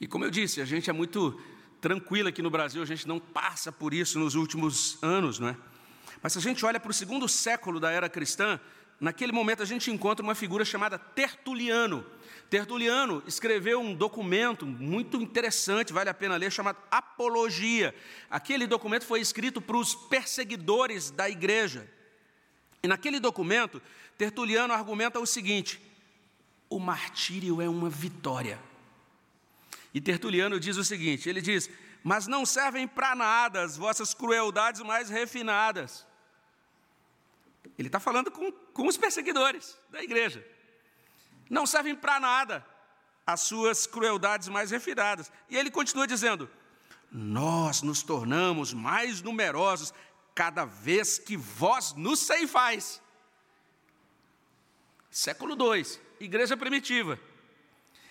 E 0.00 0.06
como 0.06 0.24
eu 0.24 0.30
disse, 0.30 0.60
a 0.60 0.64
gente 0.64 0.88
é 0.88 0.92
muito 0.92 1.36
tranquilo 1.80 2.28
aqui 2.28 2.42
no 2.42 2.50
Brasil, 2.50 2.82
a 2.82 2.86
gente 2.86 3.08
não 3.08 3.18
passa 3.18 3.72
por 3.72 3.94
isso 3.94 4.18
nos 4.18 4.34
últimos 4.34 4.98
anos, 5.02 5.38
não 5.38 5.48
é? 5.48 5.56
Mas 6.22 6.34
se 6.34 6.38
a 6.38 6.42
gente 6.42 6.64
olha 6.64 6.78
para 6.78 6.90
o 6.90 6.94
segundo 6.94 7.28
século 7.28 7.80
da 7.80 7.90
era 7.90 8.08
cristã, 8.08 8.60
naquele 9.00 9.32
momento 9.32 9.62
a 9.62 9.66
gente 9.66 9.90
encontra 9.90 10.22
uma 10.22 10.34
figura 10.34 10.64
chamada 10.64 10.98
Tertuliano. 10.98 12.04
Tertuliano 12.50 13.22
escreveu 13.26 13.80
um 13.80 13.94
documento 13.94 14.66
muito 14.66 15.16
interessante, 15.16 15.92
vale 15.92 16.10
a 16.10 16.14
pena 16.14 16.36
ler, 16.36 16.52
chamado 16.52 16.76
Apologia. 16.90 17.94
Aquele 18.28 18.66
documento 18.66 19.06
foi 19.06 19.20
escrito 19.20 19.60
para 19.60 19.76
os 19.76 19.94
perseguidores 19.94 21.10
da 21.10 21.30
igreja. 21.30 21.88
E 22.82 22.88
naquele 22.88 23.20
documento, 23.20 23.80
Tertuliano 24.18 24.74
argumenta 24.74 25.18
o 25.20 25.26
seguinte: 25.26 25.80
o 26.68 26.78
martírio 26.78 27.62
é 27.62 27.68
uma 27.68 27.88
vitória. 27.88 28.58
E 29.92 30.00
Tertuliano 30.00 30.60
diz 30.60 30.76
o 30.76 30.84
seguinte: 30.84 31.28
ele 31.28 31.40
diz, 31.40 31.68
mas 32.02 32.26
não 32.26 32.46
servem 32.46 32.86
para 32.86 33.14
nada 33.14 33.62
as 33.62 33.76
vossas 33.76 34.14
crueldades 34.14 34.80
mais 34.80 35.10
refinadas. 35.10 36.06
Ele 37.78 37.88
está 37.88 38.00
falando 38.00 38.30
com, 38.30 38.50
com 38.52 38.86
os 38.86 38.96
perseguidores 38.96 39.78
da 39.90 40.02
igreja. 40.02 40.46
Não 41.48 41.66
servem 41.66 41.94
para 41.94 42.20
nada 42.20 42.66
as 43.26 43.40
suas 43.42 43.86
crueldades 43.86 44.48
mais 44.48 44.70
refinadas. 44.70 45.30
E 45.48 45.56
ele 45.56 45.70
continua 45.70 46.06
dizendo: 46.06 46.50
Nós 47.10 47.82
nos 47.82 48.02
tornamos 48.02 48.72
mais 48.72 49.20
numerosos 49.20 49.92
cada 50.34 50.64
vez 50.64 51.18
que 51.18 51.36
vós 51.36 51.92
nos 51.92 52.20
ceifais. 52.20 53.02
Século 55.10 55.56
II, 55.74 55.84
igreja 56.20 56.56
primitiva. 56.56 57.18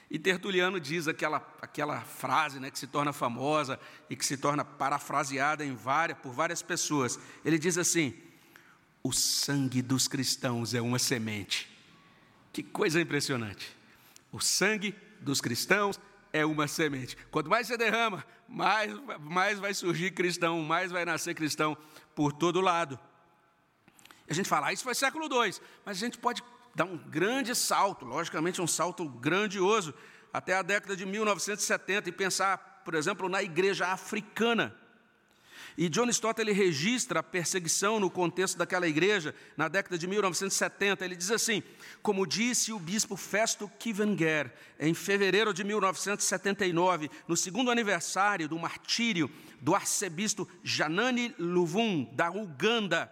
E 0.10 0.18
Tertuliano 0.18 0.80
diz 0.80 1.08
aquela, 1.08 1.38
aquela 1.62 2.02
frase 2.02 2.60
né, 2.60 2.72
que 2.72 2.80
se 2.80 2.88
torna 2.88 3.14
famosa 3.14 3.80
e 4.10 4.16
que 4.16 4.26
se 4.26 4.38
torna 4.38 4.66
parafraseada 4.66 5.64
em 5.64 5.76
várias, 5.76 6.18
por 6.18 6.34
várias 6.34 6.64
pessoas. 6.64 7.20
Ele 7.46 7.60
diz 7.60 7.78
assim: 7.78 8.16
o 9.04 9.12
sangue 9.12 9.82
dos 9.82 10.08
cristãos 10.08 10.74
é 10.74 10.82
uma 10.82 10.98
semente. 10.98 11.70
Que 12.52 12.64
coisa 12.64 13.00
impressionante. 13.00 13.78
O 14.32 14.40
sangue 14.40 14.96
dos 15.22 15.40
cristãos 15.40 16.00
é 16.34 16.44
uma 16.46 16.68
semente. 16.68 17.16
Quanto 17.30 17.50
mais 17.50 17.68
você 17.68 17.78
derrama, 17.78 18.26
mais, 18.48 18.92
mais 19.20 19.60
vai 19.60 19.74
surgir 19.74 20.12
cristão, 20.12 20.62
mais 20.62 20.92
vai 20.92 21.06
nascer 21.06 21.36
cristão 21.36 21.78
por 22.16 22.34
todo 22.34 22.62
lado. 22.62 23.00
A 24.28 24.34
gente 24.34 24.50
fala, 24.50 24.68
ah, 24.68 24.74
isso 24.74 24.84
foi 24.84 24.94
século 24.94 25.26
II, 25.26 25.54
mas 25.86 25.98
a 25.98 26.00
gente 26.00 26.18
pode 26.18 26.44
dar 26.80 26.86
um 26.86 26.96
grande 26.96 27.54
salto, 27.54 28.06
logicamente 28.06 28.62
um 28.62 28.68
salto 28.68 29.04
grandioso, 29.04 29.94
até 30.32 30.54
a 30.54 30.62
década 30.62 30.96
de 30.96 31.06
1970 31.06 32.08
e 32.08 32.12
pensar, 32.14 32.82
por 32.86 32.94
exemplo, 32.94 33.28
na 33.28 33.44
igreja 33.44 33.88
africana. 33.88 34.74
E 35.78 35.90
John 35.90 36.08
Stott 36.08 36.40
ele 36.40 36.54
registra 36.54 37.20
a 37.20 37.24
perseguição 37.24 38.00
no 38.00 38.10
contexto 38.10 38.58
daquela 38.58 38.88
igreja 38.88 39.36
na 39.58 39.68
década 39.68 39.98
de 39.98 40.08
1970. 40.08 41.04
Ele 41.04 41.18
diz 41.18 41.32
assim: 41.32 41.62
como 42.02 42.26
disse 42.26 42.72
o 42.72 42.80
bispo 42.80 43.18
Festo 43.18 43.70
Kivenger 43.78 44.50
em 44.80 44.94
fevereiro 44.94 45.54
de 45.54 45.66
1979, 45.66 47.12
no 47.28 47.36
segundo 47.36 47.72
aniversário 47.72 48.48
do 48.48 48.58
martírio 48.58 49.30
do 49.60 49.76
arcebispo 49.76 50.48
Janani 50.64 51.36
Luvum 51.38 52.10
da 52.14 52.32
Uganda, 52.32 53.12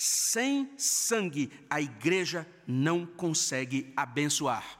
sem 0.00 0.70
sangue 0.76 1.50
a 1.68 1.80
igreja 1.80 2.46
não 2.64 3.04
consegue 3.04 3.92
abençoar. 3.96 4.78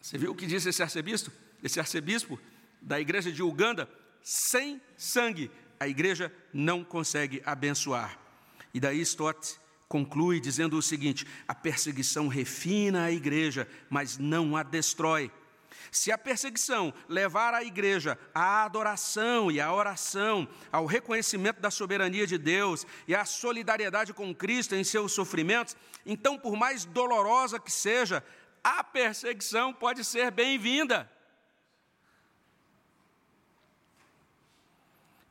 Você 0.00 0.16
viu 0.16 0.30
o 0.30 0.36
que 0.36 0.46
disse 0.46 0.68
esse 0.68 0.84
arcebispo? 0.84 1.32
Esse 1.60 1.80
arcebispo 1.80 2.38
da 2.80 3.00
igreja 3.00 3.32
de 3.32 3.42
Uganda, 3.42 3.90
sem 4.22 4.80
sangue 4.96 5.50
a 5.80 5.88
igreja 5.88 6.32
não 6.52 6.84
consegue 6.84 7.42
abençoar. 7.44 8.16
E 8.72 8.78
daí 8.78 9.00
Stott 9.00 9.58
conclui 9.88 10.38
dizendo 10.38 10.78
o 10.78 10.82
seguinte: 10.82 11.26
a 11.48 11.54
perseguição 11.54 12.28
refina 12.28 13.02
a 13.06 13.10
igreja, 13.10 13.68
mas 13.90 14.16
não 14.16 14.56
a 14.56 14.62
destrói. 14.62 15.28
Se 15.90 16.12
a 16.12 16.18
perseguição 16.18 16.92
levar 17.08 17.54
a 17.54 17.62
igreja 17.62 18.18
à 18.34 18.64
adoração 18.64 19.50
e 19.50 19.60
à 19.60 19.72
oração, 19.72 20.48
ao 20.70 20.86
reconhecimento 20.86 21.60
da 21.60 21.70
soberania 21.70 22.26
de 22.26 22.38
Deus 22.38 22.86
e 23.06 23.14
à 23.14 23.24
solidariedade 23.24 24.12
com 24.12 24.34
Cristo 24.34 24.74
em 24.74 24.84
seus 24.84 25.12
sofrimentos, 25.12 25.76
então, 26.04 26.38
por 26.38 26.56
mais 26.56 26.84
dolorosa 26.84 27.58
que 27.58 27.70
seja, 27.70 28.22
a 28.62 28.82
perseguição 28.82 29.72
pode 29.72 30.04
ser 30.04 30.30
bem-vinda. 30.30 31.10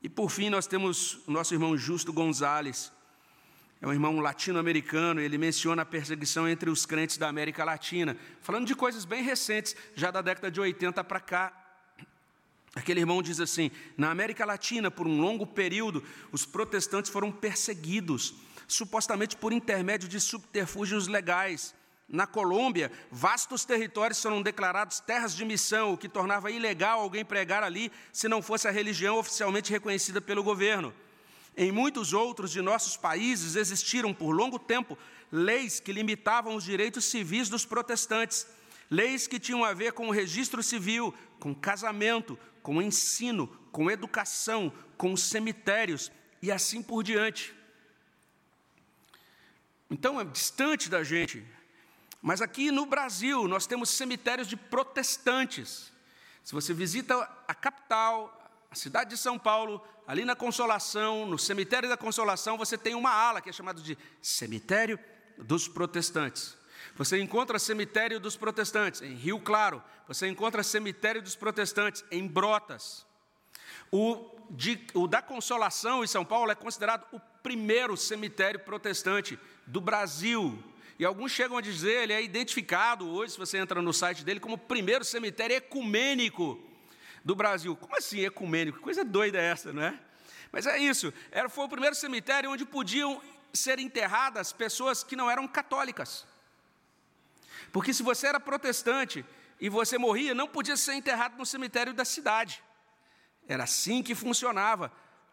E 0.01 0.09
por 0.09 0.29
fim, 0.29 0.49
nós 0.49 0.67
temos 0.67 1.19
nosso 1.27 1.53
irmão 1.53 1.75
Justo 1.75 2.13
Gonzalez, 2.13 2.91
é 3.85 3.87
um 3.87 3.93
irmão 3.93 4.19
latino-americano, 4.19 5.21
ele 5.21 5.37
menciona 5.37 5.83
a 5.83 5.85
perseguição 5.85 6.49
entre 6.49 6.71
os 6.71 6.87
crentes 6.87 7.17
da 7.17 7.29
América 7.29 7.63
Latina, 7.63 8.17
falando 8.41 8.65
de 8.65 8.73
coisas 8.73 9.05
bem 9.05 9.21
recentes, 9.21 9.75
já 9.93 10.09
da 10.09 10.23
década 10.23 10.49
de 10.49 10.59
80 10.59 11.03
para 11.03 11.19
cá. 11.19 11.53
Aquele 12.73 13.01
irmão 13.01 13.21
diz 13.21 13.39
assim: 13.39 13.69
na 13.95 14.09
América 14.09 14.43
Latina, 14.43 14.89
por 14.89 15.05
um 15.05 15.21
longo 15.21 15.45
período, 15.45 16.03
os 16.31 16.47
protestantes 16.47 17.11
foram 17.11 17.31
perseguidos, 17.31 18.33
supostamente 18.67 19.37
por 19.37 19.53
intermédio 19.53 20.09
de 20.09 20.19
subterfúgios 20.19 21.07
legais. 21.07 21.75
Na 22.09 22.25
Colômbia, 22.25 22.91
vastos 23.11 23.65
territórios 23.65 24.19
foram 24.19 24.41
declarados 24.41 24.99
terras 24.99 25.35
de 25.35 25.45
missão, 25.45 25.93
o 25.93 25.97
que 25.97 26.09
tornava 26.09 26.49
ilegal 26.49 27.01
alguém 27.01 27.23
pregar 27.23 27.61
ali 27.61 27.91
se 28.11 28.27
não 28.27 28.41
fosse 28.41 28.67
a 28.67 28.71
religião 28.71 29.19
oficialmente 29.19 29.71
reconhecida 29.71 30.19
pelo 30.19 30.43
governo. 30.43 30.91
Em 31.57 31.71
muitos 31.71 32.13
outros 32.13 32.51
de 32.51 32.61
nossos 32.61 32.97
países 32.97 33.55
existiram 33.55 34.13
por 34.13 34.31
longo 34.31 34.59
tempo 34.59 34.97
leis 35.31 35.79
que 35.79 35.93
limitavam 35.93 36.55
os 36.55 36.63
direitos 36.63 37.05
civis 37.05 37.49
dos 37.49 37.65
protestantes, 37.65 38.47
leis 38.89 39.27
que 39.27 39.39
tinham 39.39 39.63
a 39.63 39.73
ver 39.73 39.93
com 39.93 40.07
o 40.07 40.11
registro 40.11 40.61
civil, 40.61 41.13
com 41.39 41.55
casamento, 41.55 42.37
com 42.61 42.81
ensino, 42.81 43.47
com 43.71 43.89
educação, 43.89 44.71
com 44.97 45.15
cemitérios 45.15 46.11
e 46.41 46.51
assim 46.51 46.81
por 46.83 47.03
diante. 47.03 47.53
Então 49.89 50.19
é 50.19 50.25
distante 50.25 50.89
da 50.89 51.03
gente 51.03 51.45
mas 52.25 52.41
aqui 52.41 52.71
no 52.71 52.87
Brasil, 52.87 53.47
nós 53.47 53.67
temos 53.67 53.91
cemitérios 53.91 54.47
de 54.47 54.57
protestantes. 54.57 55.91
Se 56.43 56.53
você 56.53 56.73
visita 56.73 57.13
a 57.47 57.53
capital, 57.53 58.44
a 58.75 58.77
cidade 58.77 59.11
de 59.11 59.17
São 59.17 59.39
Paulo, 59.39 59.81
ali 60.05 60.25
na 60.25 60.35
Consolação, 60.35 61.25
no 61.25 61.39
cemitério 61.39 61.87
da 61.87 61.95
Consolação, 61.95 62.57
você 62.57 62.77
tem 62.77 62.93
uma 62.93 63.09
ala 63.09 63.39
que 63.39 63.49
é 63.49 63.53
chamada 63.53 63.81
de 63.81 63.97
Cemitério 64.21 64.99
dos 65.37 65.65
Protestantes. 65.65 66.57
Você 66.97 67.17
encontra 67.21 67.57
cemitério 67.57 68.19
dos 68.19 68.35
protestantes 68.35 69.01
em 69.01 69.15
Rio 69.15 69.39
Claro, 69.39 69.81
você 70.09 70.27
encontra 70.27 70.61
cemitério 70.61 71.21
dos 71.21 71.37
protestantes 71.37 72.03
em 72.11 72.27
Brotas. 72.27 73.05
O, 73.89 74.29
de, 74.49 74.85
o 74.93 75.07
da 75.07 75.21
Consolação 75.21 76.03
em 76.03 76.07
São 76.07 76.25
Paulo 76.25 76.51
é 76.51 76.55
considerado 76.55 77.05
o 77.13 77.19
primeiro 77.41 77.95
cemitério 77.95 78.59
protestante 78.59 79.39
do 79.65 79.79
Brasil. 79.79 80.61
E 80.99 81.05
alguns 81.05 81.31
chegam 81.31 81.57
a 81.57 81.61
dizer, 81.61 82.03
ele 82.03 82.13
é 82.13 82.21
identificado 82.21 83.09
hoje, 83.09 83.33
se 83.33 83.37
você 83.37 83.57
entra 83.57 83.81
no 83.81 83.93
site 83.93 84.25
dele, 84.25 84.41
como 84.41 84.55
o 84.55 84.57
primeiro 84.57 85.05
cemitério 85.05 85.55
ecumênico 85.55 86.61
do 87.25 87.35
Brasil. 87.35 87.75
Como 87.75 87.97
assim 87.97 88.19
ecumênico? 88.19 88.79
Coisa 88.79 89.03
doida 89.03 89.39
essa, 89.39 89.73
não 89.73 89.81
é? 89.81 89.99
Mas 90.51 90.67
é 90.67 90.77
isso. 90.77 91.11
Era, 91.31 91.49
foi 91.49 91.65
o 91.65 91.69
primeiro 91.69 91.95
cemitério 91.95 92.51
onde 92.51 92.63
podiam 92.63 93.19
ser 93.51 93.79
enterradas 93.79 94.53
pessoas 94.53 95.03
que 95.03 95.15
não 95.15 95.29
eram 95.29 95.47
católicas. 95.47 96.25
Porque 97.71 97.93
se 97.93 98.03
você 98.03 98.27
era 98.27 98.39
protestante 98.39 99.25
e 99.59 99.67
você 99.69 99.97
morria, 99.97 100.35
não 100.35 100.47
podia 100.47 100.77
ser 100.77 100.93
enterrado 100.93 101.35
no 101.35 101.45
cemitério 101.45 101.93
da 101.93 102.05
cidade. 102.05 102.63
Era 103.47 103.63
assim 103.63 104.03
que 104.03 104.13
funcionava 104.13 104.91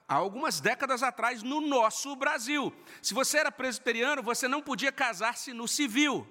há 0.08 0.14
algumas 0.14 0.60
décadas 0.60 1.02
atrás 1.02 1.42
no 1.42 1.60
nosso 1.60 2.16
Brasil. 2.16 2.74
Se 3.02 3.12
você 3.12 3.38
era 3.38 3.52
presbiteriano, 3.52 4.22
você 4.22 4.48
não 4.48 4.62
podia 4.62 4.90
casar-se 4.90 5.52
no 5.52 5.68
civil, 5.68 6.26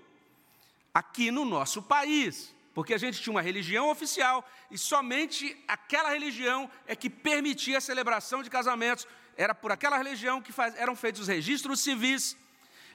aqui 0.94 1.32
no 1.32 1.46
nosso 1.46 1.82
país, 1.82 2.54
porque 2.74 2.94
a 2.94 2.98
gente 2.98 3.22
tinha 3.22 3.34
uma 3.34 3.42
religião 3.42 3.90
oficial 3.90 4.48
e 4.70 4.78
somente 4.78 5.58
aquela 5.68 6.10
religião 6.10 6.70
é 6.88 6.96
que 6.96 7.10
permitia 7.10 7.78
a 7.78 7.82
celebração 7.82 8.42
de 8.42 8.50
casamentos. 8.50 9.08
Era 9.36 9.54
por 9.54 9.72
aquela 9.72 9.98
religião 9.98 10.42
que 10.42 10.52
faz, 10.52 10.76
eram 10.78 10.96
feitos 10.96 11.22
os 11.22 11.28
registros 11.28 11.82
civis. 11.82 12.38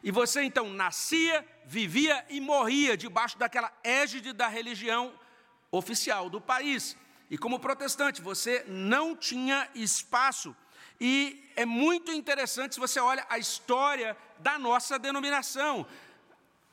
E 0.03 0.11
você 0.11 0.43
então 0.43 0.71
nascia, 0.71 1.47
vivia 1.67 2.25
e 2.29 2.41
morria 2.41 2.97
debaixo 2.97 3.37
daquela 3.37 3.73
égide 3.83 4.33
da 4.33 4.49
religião 4.49 5.13
oficial 5.71 6.31
do 6.31 6.41
país. 6.41 6.97
E 7.29 7.37
como 7.37 7.59
protestante, 7.59 8.23
você 8.23 8.65
não 8.69 9.17
tinha 9.17 9.69
espaço 9.75 10.55
e 11.01 11.51
é 11.57 11.65
muito 11.65 12.11
interessante 12.11 12.75
se 12.75 12.81
você 12.81 12.99
olha 12.99 13.25
a 13.29 13.39
história 13.39 14.17
da 14.39 14.59
nossa 14.59 14.99
denominação, 14.99 15.87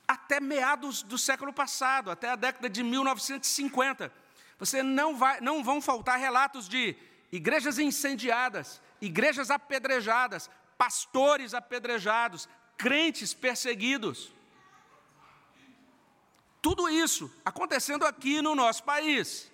até 0.06 0.40
meados 0.40 1.02
do 1.02 1.18
século 1.18 1.52
passado, 1.52 2.10
até 2.10 2.30
a 2.30 2.36
década 2.36 2.68
de 2.68 2.82
1950. 2.82 4.12
Você 4.58 4.82
não, 4.82 5.16
vai, 5.16 5.40
não 5.40 5.64
vão 5.64 5.80
faltar 5.80 6.18
relatos 6.18 6.68
de 6.68 6.96
igrejas 7.32 7.78
incendiadas, 7.78 8.80
igrejas 9.00 9.50
apedrejadas, 9.50 10.50
pastores 10.78 11.54
apedrejados, 11.54 12.48
crentes 12.76 13.34
perseguidos. 13.34 14.32
Tudo 16.60 16.88
isso 16.88 17.30
acontecendo 17.44 18.06
aqui 18.06 18.40
no 18.40 18.54
nosso 18.54 18.84
país. 18.84 19.50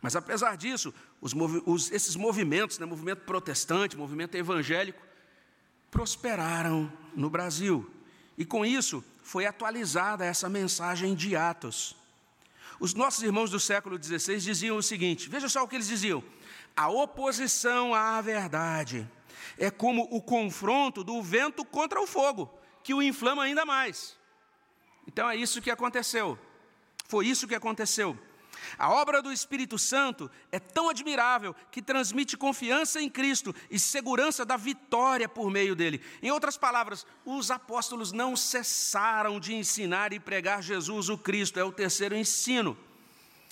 Mas 0.00 0.16
apesar 0.16 0.56
disso, 0.56 0.94
os, 1.20 1.32
os, 1.64 1.90
esses 1.90 2.16
movimentos, 2.16 2.78
né, 2.78 2.86
movimento 2.86 3.22
protestante, 3.22 3.96
movimento 3.96 4.34
evangélico, 4.36 5.02
prosperaram 5.90 6.92
no 7.14 7.30
Brasil. 7.30 7.90
E 8.36 8.44
com 8.44 8.64
isso 8.64 9.04
foi 9.22 9.46
atualizada 9.46 10.24
essa 10.24 10.48
mensagem 10.48 11.14
de 11.14 11.34
Atos. 11.34 11.96
Os 12.78 12.94
nossos 12.94 13.22
irmãos 13.22 13.50
do 13.50 13.58
século 13.58 14.02
XVI 14.02 14.38
diziam 14.38 14.76
o 14.76 14.82
seguinte: 14.82 15.28
veja 15.28 15.48
só 15.48 15.64
o 15.64 15.68
que 15.68 15.76
eles 15.76 15.88
diziam. 15.88 16.22
A 16.76 16.88
oposição 16.88 17.94
à 17.94 18.20
verdade 18.20 19.08
é 19.58 19.70
como 19.70 20.06
o 20.10 20.20
confronto 20.20 21.02
do 21.02 21.22
vento 21.22 21.64
contra 21.64 22.00
o 22.00 22.06
fogo, 22.06 22.52
que 22.82 22.92
o 22.92 23.02
inflama 23.02 23.42
ainda 23.42 23.64
mais. 23.64 24.16
Então 25.06 25.30
é 25.30 25.36
isso 25.36 25.62
que 25.62 25.70
aconteceu. 25.70 26.38
Foi 27.06 27.26
isso 27.26 27.48
que 27.48 27.54
aconteceu. 27.54 28.18
A 28.78 28.90
obra 28.90 29.22
do 29.22 29.32
Espírito 29.32 29.78
Santo 29.78 30.30
é 30.50 30.58
tão 30.58 30.88
admirável 30.88 31.54
que 31.70 31.82
transmite 31.82 32.36
confiança 32.36 33.00
em 33.00 33.08
Cristo 33.08 33.54
e 33.70 33.78
segurança 33.78 34.44
da 34.44 34.56
vitória 34.56 35.28
por 35.28 35.50
meio 35.50 35.74
dele. 35.74 36.00
Em 36.22 36.30
outras 36.30 36.56
palavras, 36.56 37.06
os 37.24 37.50
apóstolos 37.50 38.12
não 38.12 38.36
cessaram 38.36 39.38
de 39.40 39.54
ensinar 39.54 40.12
e 40.12 40.20
pregar 40.20 40.62
Jesus 40.62 41.08
o 41.08 41.18
Cristo, 41.18 41.58
é 41.58 41.64
o 41.64 41.72
terceiro 41.72 42.16
ensino. 42.16 42.76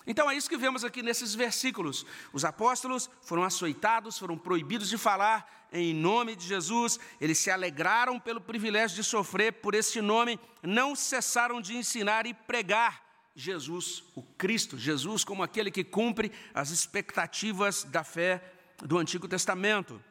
Então 0.06 0.30
é 0.30 0.36
isso 0.36 0.50
que 0.50 0.56
vemos 0.56 0.84
aqui 0.84 1.02
nesses 1.02 1.34
versículos. 1.34 2.04
Os 2.32 2.44
apóstolos 2.44 3.08
foram 3.22 3.42
açoitados, 3.42 4.18
foram 4.18 4.36
proibidos 4.36 4.88
de 4.88 4.98
falar 4.98 5.64
em 5.72 5.92
nome 5.92 6.36
de 6.36 6.46
Jesus, 6.46 7.00
eles 7.20 7.38
se 7.38 7.50
alegraram 7.50 8.20
pelo 8.20 8.40
privilégio 8.40 8.94
de 8.94 9.02
sofrer 9.02 9.54
por 9.54 9.74
este 9.74 10.00
nome, 10.00 10.38
não 10.62 10.94
cessaram 10.94 11.60
de 11.60 11.76
ensinar 11.76 12.26
e 12.26 12.32
pregar 12.32 13.03
Jesus, 13.34 14.04
o 14.14 14.22
Cristo, 14.22 14.78
Jesus 14.78 15.24
como 15.24 15.42
aquele 15.42 15.70
que 15.70 15.82
cumpre 15.82 16.30
as 16.52 16.70
expectativas 16.70 17.82
da 17.84 18.04
fé 18.04 18.42
do 18.78 18.98
Antigo 18.98 19.26
Testamento. 19.26 20.02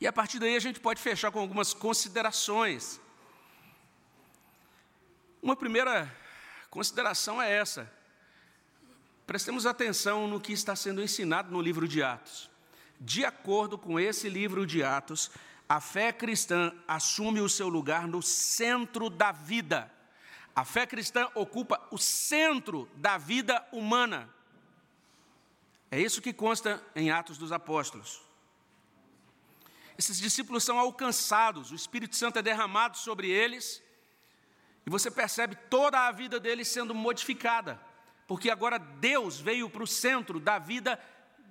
E 0.00 0.06
a 0.06 0.12
partir 0.12 0.38
daí 0.38 0.56
a 0.56 0.60
gente 0.60 0.80
pode 0.80 1.00
fechar 1.00 1.30
com 1.30 1.38
algumas 1.38 1.72
considerações. 1.72 3.00
Uma 5.42 5.54
primeira 5.54 6.12
consideração 6.70 7.40
é 7.40 7.52
essa. 7.52 7.90
Prestemos 9.26 9.66
atenção 9.66 10.26
no 10.26 10.40
que 10.40 10.52
está 10.52 10.74
sendo 10.74 11.02
ensinado 11.02 11.50
no 11.50 11.60
livro 11.60 11.86
de 11.86 12.02
Atos. 12.02 12.50
De 13.00 13.24
acordo 13.24 13.78
com 13.78 14.00
esse 14.00 14.28
livro 14.28 14.66
de 14.66 14.82
Atos, 14.82 15.30
a 15.68 15.80
fé 15.80 16.12
cristã 16.12 16.72
assume 16.86 17.40
o 17.40 17.48
seu 17.48 17.68
lugar 17.68 18.08
no 18.08 18.22
centro 18.22 19.08
da 19.08 19.30
vida. 19.30 19.92
A 20.58 20.64
fé 20.64 20.84
cristã 20.88 21.30
ocupa 21.36 21.80
o 21.88 21.96
centro 21.96 22.90
da 22.96 23.16
vida 23.16 23.64
humana. 23.70 24.28
É 25.88 26.00
isso 26.00 26.20
que 26.20 26.32
consta 26.32 26.84
em 26.96 27.12
Atos 27.12 27.38
dos 27.38 27.52
Apóstolos. 27.52 28.20
Esses 29.96 30.18
discípulos 30.18 30.64
são 30.64 30.76
alcançados, 30.76 31.70
o 31.70 31.76
Espírito 31.76 32.16
Santo 32.16 32.40
é 32.40 32.42
derramado 32.42 32.98
sobre 32.98 33.30
eles, 33.30 33.80
e 34.84 34.90
você 34.90 35.12
percebe 35.12 35.54
toda 35.54 36.08
a 36.08 36.10
vida 36.10 36.40
deles 36.40 36.66
sendo 36.66 36.92
modificada, 36.92 37.80
porque 38.26 38.50
agora 38.50 38.80
Deus 38.80 39.38
veio 39.38 39.70
para 39.70 39.84
o 39.84 39.86
centro 39.86 40.40
da 40.40 40.58
vida 40.58 41.00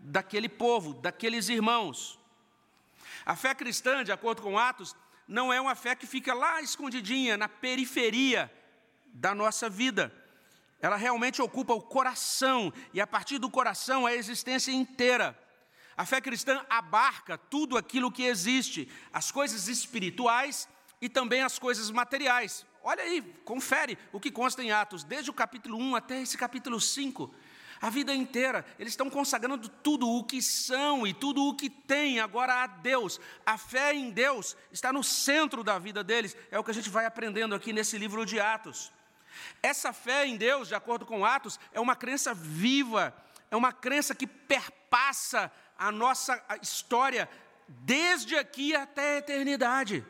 daquele 0.02 0.50
povo, 0.50 0.93
daqueles 0.96 1.48
irmãos. 1.48 2.20
A 3.26 3.38
fé 3.38 3.56
cristã, 3.56 4.04
de 4.04 4.12
acordo 4.12 4.41
com 4.41 4.60
Atos, 4.60 4.93
não 5.26 5.54
é 5.54 5.62
uma 5.62 5.76
fé 5.76 5.96
que 5.96 6.06
fica 6.06 6.34
lá 6.34 6.62
escondidinha, 6.62 7.38
na 7.38 7.48
periferia 7.48 8.52
da 9.17 9.34
nossa 9.34 9.69
vida. 9.69 10.13
Ela 10.80 10.95
realmente 10.95 11.41
ocupa 11.41 11.73
o 11.73 11.82
coração, 11.82 12.71
e 12.93 13.01
a 13.01 13.08
partir 13.08 13.39
do 13.39 13.49
coração 13.49 14.06
a 14.06 14.13
existência 14.13 14.71
inteira. 14.71 15.38
A 15.95 16.06
fé 16.06 16.21
cristã 16.21 16.63
abarca 16.69 17.38
tudo 17.38 17.77
aquilo 17.77 18.12
que 18.12 18.23
existe, 18.23 18.88
as 19.12 19.32
coisas 19.32 19.67
espirituais 19.67 20.69
e 21.01 21.10
também 21.10 21.41
as 21.41 21.58
coisas 21.58 21.89
materiais. 21.89 22.65
Olha 22.84 23.03
aí, 23.03 23.21
confere 23.43 23.97
o 24.13 24.19
que 24.19 24.30
consta 24.30 24.63
em 24.63 24.71
Atos, 24.71 25.03
desde 25.03 25.32
o 25.32 25.34
capítulo 25.34 25.77
1 25.77 25.95
até 25.95 26.21
esse 26.21 26.38
capítulo 26.38 26.80
5. 26.80 27.34
A 27.82 27.89
vida 27.89 28.13
inteira, 28.13 28.65
eles 28.77 28.93
estão 28.93 29.10
consagrando 29.10 29.67
tudo 29.67 30.08
o 30.08 30.23
que 30.23 30.41
são 30.41 31.06
e 31.06 31.13
tudo 31.13 31.43
o 31.43 31.56
que 31.56 31.69
têm 31.69 32.19
agora 32.19 32.63
a 32.63 32.67
Deus. 32.67 33.19
A 33.45 33.58
fé 33.58 33.93
em 33.93 34.12
Deus 34.12 34.56
está 34.71 34.93
no 34.93 35.03
centro 35.03 35.63
da 35.63 35.80
vida 35.80 36.03
deles, 36.03 36.38
é 36.51 36.60
o 36.60 36.63
que 36.63 36.71
a 36.71 36.73
gente 36.73 36.89
vai 36.89 37.06
aprendendo 37.06 37.56
aqui 37.56 37.73
nesse 37.73 37.97
livro 37.97 38.25
de 38.25 38.39
Atos. 38.39 38.91
Essa 39.62 39.91
fé 39.93 40.26
em 40.26 40.38
Deus, 40.38 40.67
de 40.67 40.76
acordo 40.76 41.06
com 41.06 41.26
Atos, 41.26 41.60
é 41.71 41.80
uma 41.80 41.95
crença 41.95 42.34
viva, 42.34 43.15
é 43.50 43.56
uma 43.56 43.71
crença 43.71 44.15
que 44.15 44.28
perpassa 44.28 45.52
a 45.78 45.91
nossa 45.91 46.43
história 46.62 47.30
desde 47.67 48.36
aqui 48.36 48.76
até 48.76 49.15
a 49.15 49.17
eternidade. 49.17 50.06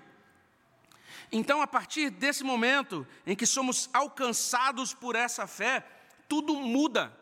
Então, 1.31 1.61
a 1.61 1.67
partir 1.67 2.09
desse 2.09 2.43
momento 2.43 3.05
em 3.25 3.35
que 3.35 3.45
somos 3.45 3.89
alcançados 3.93 4.93
por 4.93 5.15
essa 5.15 5.45
fé, 5.45 5.85
tudo 6.27 6.55
muda. 6.55 7.15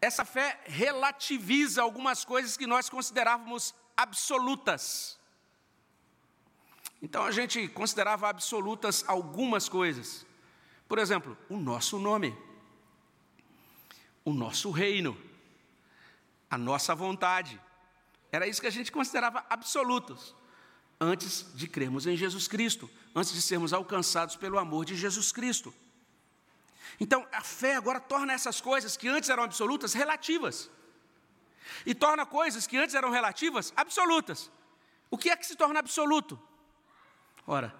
Essa 0.00 0.24
fé 0.24 0.60
relativiza 0.64 1.82
algumas 1.82 2.24
coisas 2.24 2.56
que 2.56 2.66
nós 2.66 2.88
considerávamos 2.88 3.74
absolutas. 3.96 5.18
Então 7.02 7.24
a 7.24 7.30
gente 7.30 7.68
considerava 7.68 8.28
absolutas 8.28 9.04
algumas 9.06 9.68
coisas. 9.68 10.26
Por 10.88 10.98
exemplo, 10.98 11.36
o 11.50 11.58
nosso 11.58 11.98
nome, 11.98 12.36
o 14.24 14.32
nosso 14.32 14.70
reino, 14.70 15.16
a 16.50 16.56
nossa 16.56 16.94
vontade. 16.94 17.60
Era 18.32 18.46
isso 18.46 18.60
que 18.60 18.66
a 18.66 18.70
gente 18.72 18.90
considerava 18.90 19.44
absolutos 19.50 20.34
antes 20.98 21.46
de 21.54 21.68
crermos 21.68 22.06
em 22.06 22.16
Jesus 22.16 22.48
Cristo, 22.48 22.90
antes 23.14 23.32
de 23.32 23.42
sermos 23.42 23.72
alcançados 23.72 24.34
pelo 24.34 24.58
amor 24.58 24.84
de 24.84 24.96
Jesus 24.96 25.30
Cristo. 25.30 25.72
Então, 26.98 27.26
a 27.30 27.42
fé 27.42 27.76
agora 27.76 28.00
torna 28.00 28.32
essas 28.32 28.60
coisas 28.60 28.96
que 28.96 29.08
antes 29.08 29.28
eram 29.28 29.44
absolutas 29.44 29.92
relativas. 29.92 30.70
E 31.84 31.94
torna 31.94 32.24
coisas 32.24 32.66
que 32.66 32.78
antes 32.78 32.94
eram 32.94 33.10
relativas 33.10 33.72
absolutas. 33.76 34.50
O 35.10 35.18
que 35.18 35.28
é 35.30 35.36
que 35.36 35.46
se 35.46 35.54
torna 35.54 35.78
absoluto? 35.78 36.40
Ora, 37.46 37.74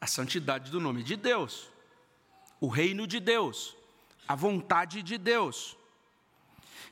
a 0.00 0.06
santidade 0.06 0.70
do 0.70 0.80
nome 0.80 1.02
de 1.02 1.16
Deus 1.16 1.73
o 2.64 2.68
reino 2.68 3.06
de 3.06 3.20
Deus, 3.20 3.76
a 4.26 4.34
vontade 4.34 5.02
de 5.02 5.18
Deus. 5.18 5.76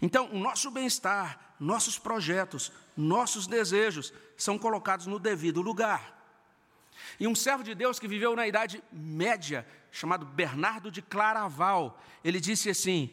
Então, 0.03 0.31
o 0.31 0.39
nosso 0.39 0.71
bem-estar, 0.71 1.55
nossos 1.59 1.99
projetos, 1.99 2.71
nossos 2.95 3.47
desejos 3.47 4.13
são 4.37 4.59
colocados 4.59 5.07
no 5.07 5.19
devido 5.19 5.63
lugar. 5.63 6.19
E 7.19 7.27
um 7.27 7.35
servo 7.35 7.65
de 7.65 7.75
Deus 7.75 7.99
que 7.99 8.07
viveu 8.07 8.37
na 8.37 8.47
Idade 8.47 8.85
Média, 8.93 9.67
chamado 9.91 10.27
Bernardo 10.27 10.91
de 10.91 11.01
Claraval, 11.01 11.99
ele 12.23 12.39
disse 12.39 12.69
assim: 12.69 13.09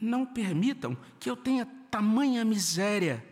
Não 0.00 0.26
permitam 0.26 0.98
que 1.20 1.30
eu 1.30 1.36
tenha 1.36 1.68
tamanha 1.88 2.44
miséria, 2.44 3.24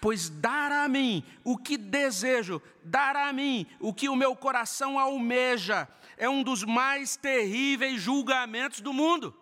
pois 0.00 0.28
dar 0.28 0.70
a 0.70 0.86
mim 0.86 1.24
o 1.42 1.58
que 1.58 1.76
desejo, 1.76 2.62
dar 2.84 3.16
a 3.16 3.32
mim 3.32 3.66
o 3.80 3.92
que 3.92 4.08
o 4.08 4.14
meu 4.14 4.36
coração 4.36 5.00
almeja, 5.00 5.88
é 6.20 6.28
um 6.28 6.42
dos 6.42 6.62
mais 6.64 7.16
terríveis 7.16 8.02
julgamentos 8.02 8.82
do 8.82 8.92
mundo. 8.92 9.34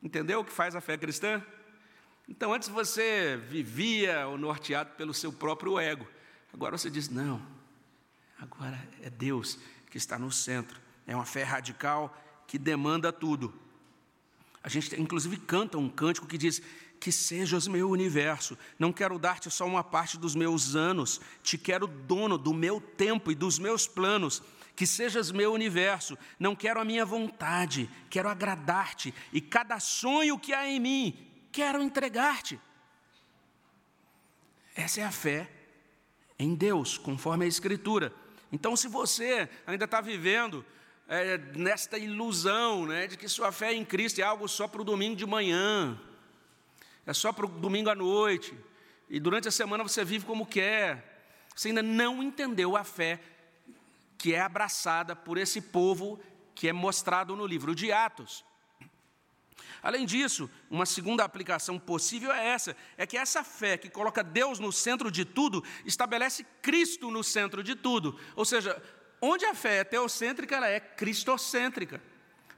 Entendeu 0.00 0.38
o 0.38 0.44
que 0.44 0.52
faz 0.52 0.76
a 0.76 0.80
fé 0.80 0.96
cristã? 0.96 1.44
Então, 2.28 2.54
antes 2.54 2.68
você 2.68 3.36
vivia 3.36 4.28
o 4.28 4.38
norteado 4.38 4.92
pelo 4.92 5.12
seu 5.12 5.32
próprio 5.32 5.76
ego. 5.76 6.06
Agora 6.54 6.78
você 6.78 6.88
diz: 6.88 7.08
não, 7.08 7.44
agora 8.38 8.80
é 9.02 9.10
Deus 9.10 9.58
que 9.90 9.98
está 9.98 10.16
no 10.16 10.30
centro. 10.30 10.80
É 11.04 11.16
uma 11.16 11.26
fé 11.26 11.42
radical 11.42 12.16
que 12.46 12.58
demanda 12.58 13.12
tudo. 13.12 13.52
A 14.62 14.68
gente, 14.68 14.94
inclusive, 15.00 15.36
canta 15.36 15.78
um 15.78 15.88
cântico 15.88 16.28
que 16.28 16.38
diz: 16.38 16.62
que 16.98 17.12
sejas 17.12 17.66
meu 17.66 17.90
universo. 17.90 18.58
Não 18.78 18.92
quero 18.92 19.18
dar-te 19.18 19.50
só 19.50 19.66
uma 19.66 19.84
parte 19.84 20.18
dos 20.18 20.34
meus 20.34 20.74
anos, 20.74 21.20
te 21.42 21.56
quero 21.56 21.86
dono 21.86 22.36
do 22.36 22.52
meu 22.52 22.80
tempo 22.80 23.30
e 23.30 23.34
dos 23.34 23.58
meus 23.58 23.86
planos. 23.86 24.42
Que 24.74 24.86
sejas 24.86 25.32
meu 25.32 25.52
universo. 25.52 26.16
Não 26.38 26.54
quero 26.54 26.80
a 26.80 26.84
minha 26.84 27.04
vontade, 27.04 27.90
quero 28.08 28.28
agradar-te. 28.28 29.12
E 29.32 29.40
cada 29.40 29.80
sonho 29.80 30.38
que 30.38 30.52
há 30.52 30.68
em 30.68 30.78
mim, 30.78 31.26
quero 31.50 31.82
entregar-te. 31.82 32.60
Essa 34.76 35.00
é 35.00 35.04
a 35.04 35.10
fé 35.10 35.50
em 36.38 36.54
Deus, 36.54 36.96
conforme 36.96 37.44
a 37.44 37.48
Escritura. 37.48 38.12
Então, 38.52 38.76
se 38.76 38.86
você 38.86 39.48
ainda 39.66 39.84
está 39.84 40.00
vivendo 40.00 40.64
é, 41.08 41.36
nesta 41.56 41.98
ilusão 41.98 42.86
né, 42.86 43.06
de 43.06 43.16
que 43.16 43.28
sua 43.28 43.50
fé 43.50 43.72
em 43.74 43.84
Cristo 43.84 44.20
é 44.20 44.22
algo 44.22 44.46
só 44.46 44.68
para 44.68 44.80
o 44.80 44.84
domingo 44.84 45.16
de 45.16 45.26
manhã, 45.26 45.98
é 47.08 47.14
só 47.14 47.32
para 47.32 47.46
o 47.46 47.48
domingo 47.48 47.88
à 47.88 47.94
noite, 47.94 48.54
e 49.08 49.18
durante 49.18 49.48
a 49.48 49.50
semana 49.50 49.82
você 49.82 50.04
vive 50.04 50.26
como 50.26 50.44
quer. 50.44 51.24
Você 51.56 51.68
ainda 51.68 51.82
não 51.82 52.22
entendeu 52.22 52.76
a 52.76 52.84
fé 52.84 53.18
que 54.18 54.34
é 54.34 54.40
abraçada 54.42 55.16
por 55.16 55.38
esse 55.38 55.62
povo 55.62 56.20
que 56.54 56.68
é 56.68 56.72
mostrado 56.72 57.34
no 57.34 57.46
livro 57.46 57.74
de 57.74 57.90
Atos. 57.90 58.44
Além 59.82 60.04
disso, 60.04 60.50
uma 60.68 60.84
segunda 60.84 61.24
aplicação 61.24 61.78
possível 61.78 62.30
é 62.30 62.48
essa: 62.48 62.76
é 62.98 63.06
que 63.06 63.16
essa 63.16 63.42
fé 63.42 63.78
que 63.78 63.88
coloca 63.88 64.22
Deus 64.22 64.58
no 64.58 64.70
centro 64.70 65.10
de 65.10 65.24
tudo, 65.24 65.64
estabelece 65.86 66.44
Cristo 66.60 67.10
no 67.10 67.24
centro 67.24 67.64
de 67.64 67.74
tudo. 67.74 68.20
Ou 68.36 68.44
seja, 68.44 68.80
onde 69.18 69.46
a 69.46 69.54
fé 69.54 69.78
é 69.78 69.84
teocêntrica, 69.84 70.56
ela 70.56 70.68
é 70.68 70.78
cristocêntrica. 70.78 72.02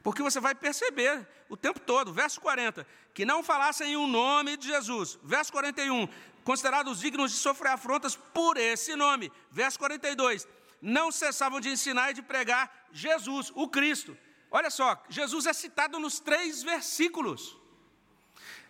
Porque 0.02 0.22
você 0.22 0.40
vai 0.40 0.54
perceber 0.54 1.26
o 1.48 1.56
tempo 1.56 1.80
todo, 1.80 2.12
verso 2.12 2.40
40, 2.40 2.86
que 3.12 3.24
não 3.24 3.42
falassem 3.42 3.96
o 3.96 4.06
nome 4.06 4.56
de 4.56 4.68
Jesus. 4.68 5.18
Verso 5.22 5.52
41, 5.52 6.08
considerados 6.44 7.00
dignos 7.00 7.32
de 7.32 7.38
sofrer 7.38 7.72
afrontas 7.72 8.16
por 8.16 8.56
esse 8.56 8.96
nome. 8.96 9.30
Verso 9.50 9.78
42, 9.78 10.48
não 10.80 11.12
cessavam 11.12 11.60
de 11.60 11.68
ensinar 11.68 12.10
e 12.10 12.14
de 12.14 12.22
pregar 12.22 12.88
Jesus, 12.92 13.52
o 13.54 13.68
Cristo. 13.68 14.16
olha 14.50 14.70
só, 14.70 15.02
Jesus 15.08 15.46
é 15.46 15.52
citado 15.52 15.98
nos 15.98 16.18
três 16.18 16.62
versículos. 16.62 17.56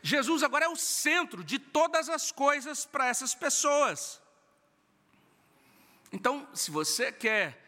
Jesus 0.03 0.43
agora 0.43 0.65
é 0.65 0.69
o 0.69 0.77
centro 0.77 1.45
de 1.45 1.59
todas 1.59 2.09
as 2.09 2.33
coisas 2.33 2.87
para 2.87 3.07
essas 3.07 3.35
pessoas. 3.35 4.21
Então, 6.13 6.49
se 6.53 6.71
você 6.71 7.13
quer 7.13 7.59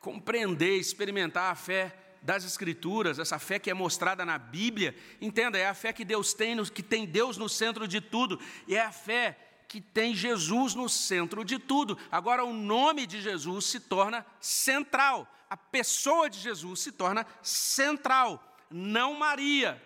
compreender, 0.00 0.76
experimentar 0.76 1.50
a 1.50 1.56
fé 1.56 2.07
das 2.22 2.44
Escrituras, 2.44 3.18
essa 3.18 3.38
fé 3.38 3.58
que 3.58 3.70
é 3.70 3.74
mostrada 3.74 4.24
na 4.24 4.38
Bíblia, 4.38 4.94
entenda, 5.20 5.58
é 5.58 5.68
a 5.68 5.74
fé 5.74 5.92
que 5.92 6.04
Deus 6.04 6.34
tem, 6.34 6.62
que 6.64 6.82
tem 6.82 7.06
Deus 7.06 7.36
no 7.36 7.48
centro 7.48 7.86
de 7.86 8.00
tudo, 8.00 8.40
e 8.66 8.76
é 8.76 8.84
a 8.84 8.92
fé 8.92 9.38
que 9.68 9.80
tem 9.80 10.14
Jesus 10.14 10.74
no 10.74 10.88
centro 10.88 11.44
de 11.44 11.58
tudo. 11.58 11.98
Agora, 12.10 12.44
o 12.44 12.52
nome 12.52 13.06
de 13.06 13.20
Jesus 13.20 13.66
se 13.66 13.80
torna 13.80 14.24
central, 14.40 15.30
a 15.48 15.56
pessoa 15.56 16.28
de 16.28 16.38
Jesus 16.38 16.80
se 16.80 16.92
torna 16.92 17.26
central, 17.42 18.56
não 18.70 19.14
Maria. 19.14 19.82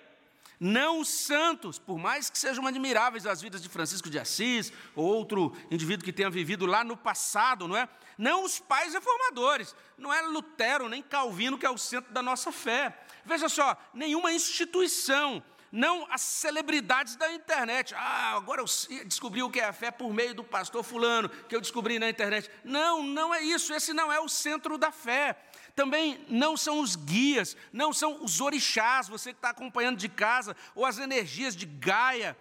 Não 0.65 1.01
os 1.01 1.09
santos, 1.09 1.77
por 1.77 1.99
mais 1.99 2.31
que 2.31 2.39
sejam 2.39 2.65
admiráveis 2.69 3.27
as 3.27 3.43
vidas 3.43 3.61
de 3.61 3.69
Francisco 3.69 4.09
de 4.09 4.17
Assis, 4.17 4.73
ou 4.95 5.05
outro 5.05 5.53
indivíduo 5.73 6.05
que 6.05 6.13
tenha 6.13 6.31
vivido 6.31 6.67
lá 6.67 6.85
no 6.85 6.97
passado, 6.97 7.67
não 7.67 7.77
é? 7.77 7.89
Não 8.17 8.45
os 8.45 8.61
pais 8.61 8.95
reformadores, 8.95 9.75
não 9.99 10.15
é 10.15 10.23
Lutero 10.23 10.89
nem 10.89 11.03
Calvino 11.03 11.59
que 11.59 11.67
é 11.67 11.71
o 11.71 11.77
centro 11.77 12.15
da 12.15 12.23
nossa 12.23 12.53
fé. 12.53 12.97
Veja 13.25 13.49
só, 13.49 13.77
nenhuma 13.93 14.33
instituição, 14.33 15.43
não 15.73 16.07
as 16.09 16.21
celebridades 16.21 17.17
da 17.17 17.33
internet. 17.33 17.93
Ah, 17.97 18.37
agora 18.37 18.61
eu 18.61 18.67
descobri 19.05 19.43
o 19.43 19.51
que 19.51 19.59
é 19.59 19.65
a 19.65 19.73
fé 19.73 19.91
por 19.91 20.15
meio 20.15 20.33
do 20.33 20.45
pastor 20.45 20.85
Fulano, 20.85 21.29
que 21.29 21.57
eu 21.57 21.61
descobri 21.61 21.99
na 21.99 22.09
internet. 22.09 22.49
Não, 22.63 23.03
não 23.03 23.35
é 23.35 23.43
isso, 23.43 23.75
esse 23.75 23.93
não 23.93 24.13
é 24.13 24.21
o 24.21 24.29
centro 24.29 24.79
da 24.79 24.93
fé. 24.93 25.37
Também 25.75 26.25
não 26.29 26.57
são 26.57 26.81
os 26.81 26.97
guias, 26.97 27.57
não 27.73 27.93
são 27.93 28.23
os 28.23 28.41
orixás, 28.41 29.09
você 29.09 29.33
que 29.33 29.39
está 29.39 29.51
acompanhando 29.51 29.97
de 29.97 30.09
casa, 30.09 30.57
ou 30.75 30.85
as 30.85 30.99
energias 30.99 31.57
de 31.57 31.65
Gaia. 31.65 32.37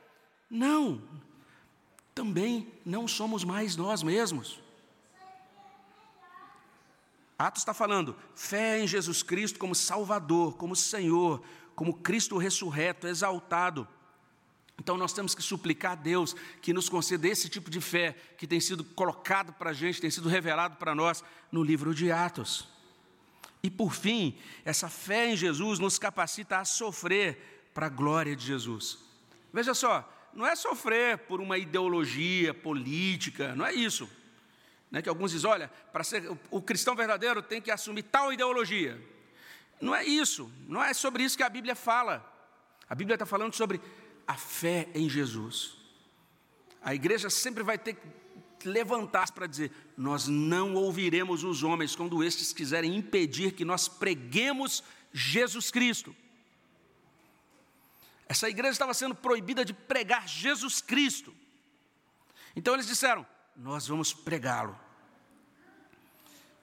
Não, 0.49 1.01
também 2.13 2.71
não 2.85 3.07
somos 3.07 3.43
mais 3.43 3.75
nós 3.75 4.03
mesmos. 4.03 4.61
Atos 7.37 7.61
está 7.61 7.73
falando 7.73 8.15
fé 8.35 8.79
em 8.83 8.87
Jesus 8.87 9.23
Cristo 9.23 9.57
como 9.57 9.73
Salvador, 9.73 10.55
como 10.57 10.75
Senhor, 10.75 11.41
como 11.73 11.93
Cristo 11.93 12.37
ressurreto, 12.37 13.07
exaltado. 13.07 13.87
Então 14.77 14.97
nós 14.97 15.13
temos 15.13 15.33
que 15.33 15.41
suplicar 15.41 15.93
a 15.93 15.95
Deus 15.95 16.35
que 16.61 16.73
nos 16.73 16.89
conceda 16.89 17.27
esse 17.27 17.49
tipo 17.49 17.69
de 17.69 17.79
fé 17.79 18.15
que 18.37 18.45
tem 18.45 18.59
sido 18.59 18.83
colocado 18.83 19.53
para 19.53 19.71
a 19.71 19.73
gente, 19.73 20.01
tem 20.01 20.11
sido 20.11 20.27
revelado 20.27 20.75
para 20.75 20.93
nós 20.93 21.23
no 21.51 21.63
livro 21.63 21.95
de 21.95 22.11
Atos. 22.11 22.67
E 23.63 23.69
por 23.69 23.93
fim, 23.93 24.37
essa 24.65 24.89
fé 24.89 25.31
em 25.31 25.37
Jesus 25.37 25.79
nos 25.79 25.99
capacita 25.99 26.57
a 26.57 26.65
sofrer 26.65 27.69
para 27.73 27.85
a 27.85 27.89
glória 27.89 28.35
de 28.35 28.45
Jesus. 28.45 28.97
Veja 29.53 29.73
só, 29.73 30.09
não 30.33 30.47
é 30.47 30.55
sofrer 30.55 31.19
por 31.19 31.39
uma 31.39 31.57
ideologia 31.57 32.53
política, 32.53 33.55
não 33.55 33.65
é 33.65 33.73
isso. 33.73 34.09
Né, 34.89 35.01
que 35.01 35.07
alguns 35.07 35.31
dizem, 35.31 35.49
olha, 35.49 35.69
para 35.93 36.03
ser 36.03 36.29
o 36.49 36.61
cristão 36.61 36.95
verdadeiro 36.95 37.41
tem 37.41 37.61
que 37.61 37.71
assumir 37.71 38.03
tal 38.03 38.33
ideologia. 38.33 38.99
Não 39.79 39.95
é 39.95 40.03
isso, 40.03 40.51
não 40.67 40.83
é 40.83 40.93
sobre 40.93 41.23
isso 41.23 41.37
que 41.37 41.43
a 41.43 41.49
Bíblia 41.49 41.75
fala. 41.75 42.27
A 42.89 42.95
Bíblia 42.95 43.15
está 43.15 43.25
falando 43.25 43.53
sobre 43.53 43.79
a 44.27 44.35
fé 44.35 44.89
em 44.93 45.09
Jesus. 45.09 45.77
A 46.81 46.93
igreja 46.93 47.29
sempre 47.29 47.63
vai 47.63 47.77
ter 47.77 47.93
que 47.93 48.20
levantar 48.67 49.31
para 49.31 49.47
dizer: 49.47 49.71
nós 49.97 50.27
não 50.27 50.73
ouviremos 50.75 51.43
os 51.43 51.63
homens 51.63 51.95
quando 51.95 52.23
estes 52.23 52.53
quiserem 52.53 52.95
impedir 52.95 53.53
que 53.53 53.65
nós 53.65 53.87
preguemos 53.87 54.83
Jesus 55.13 55.71
Cristo. 55.71 56.15
Essa 58.27 58.49
igreja 58.49 58.71
estava 58.71 58.93
sendo 58.93 59.13
proibida 59.13 59.65
de 59.65 59.73
pregar 59.73 60.27
Jesus 60.27 60.81
Cristo. 60.81 61.33
Então 62.55 62.73
eles 62.73 62.87
disseram: 62.87 63.25
nós 63.55 63.87
vamos 63.87 64.13
pregá-lo. 64.13 64.77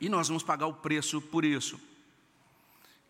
E 0.01 0.09
nós 0.09 0.29
vamos 0.29 0.43
pagar 0.43 0.67
o 0.67 0.75
preço 0.75 1.21
por 1.21 1.45
isso. 1.45 1.81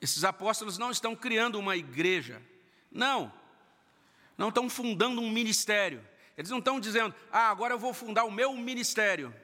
Esses 0.00 0.24
apóstolos 0.24 0.78
não 0.78 0.90
estão 0.90 1.14
criando 1.14 1.58
uma 1.58 1.76
igreja, 1.76 2.40
não, 2.90 3.32
não 4.36 4.48
estão 4.48 4.70
fundando 4.70 5.20
um 5.20 5.30
ministério. 5.30 6.04
Eles 6.38 6.50
não 6.50 6.60
estão 6.60 6.78
dizendo, 6.78 7.12
ah, 7.32 7.50
agora 7.50 7.74
eu 7.74 7.78
vou 7.80 7.92
fundar 7.92 8.24
o 8.24 8.30
meu 8.30 8.56
ministério 8.56 9.34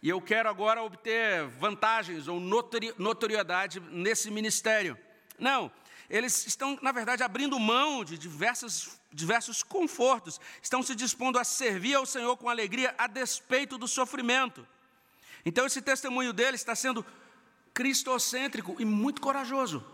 e 0.00 0.08
eu 0.08 0.20
quero 0.20 0.48
agora 0.48 0.80
obter 0.80 1.48
vantagens 1.48 2.28
ou 2.28 2.38
notoriedade 2.38 3.80
nesse 3.80 4.30
ministério. 4.30 4.96
Não, 5.36 5.68
eles 6.08 6.46
estão, 6.46 6.78
na 6.80 6.92
verdade, 6.92 7.24
abrindo 7.24 7.58
mão 7.58 8.04
de 8.04 8.16
diversos, 8.16 9.00
diversos 9.12 9.64
confortos, 9.64 10.40
estão 10.62 10.80
se 10.80 10.94
dispondo 10.94 11.40
a 11.40 11.44
servir 11.44 11.94
ao 11.94 12.06
Senhor 12.06 12.36
com 12.36 12.48
alegria 12.48 12.94
a 12.96 13.08
despeito 13.08 13.76
do 13.76 13.88
sofrimento. 13.88 14.64
Então, 15.44 15.66
esse 15.66 15.82
testemunho 15.82 16.32
deles 16.32 16.60
está 16.60 16.76
sendo 16.76 17.04
cristocêntrico 17.74 18.76
e 18.78 18.84
muito 18.84 19.20
corajoso. 19.20 19.84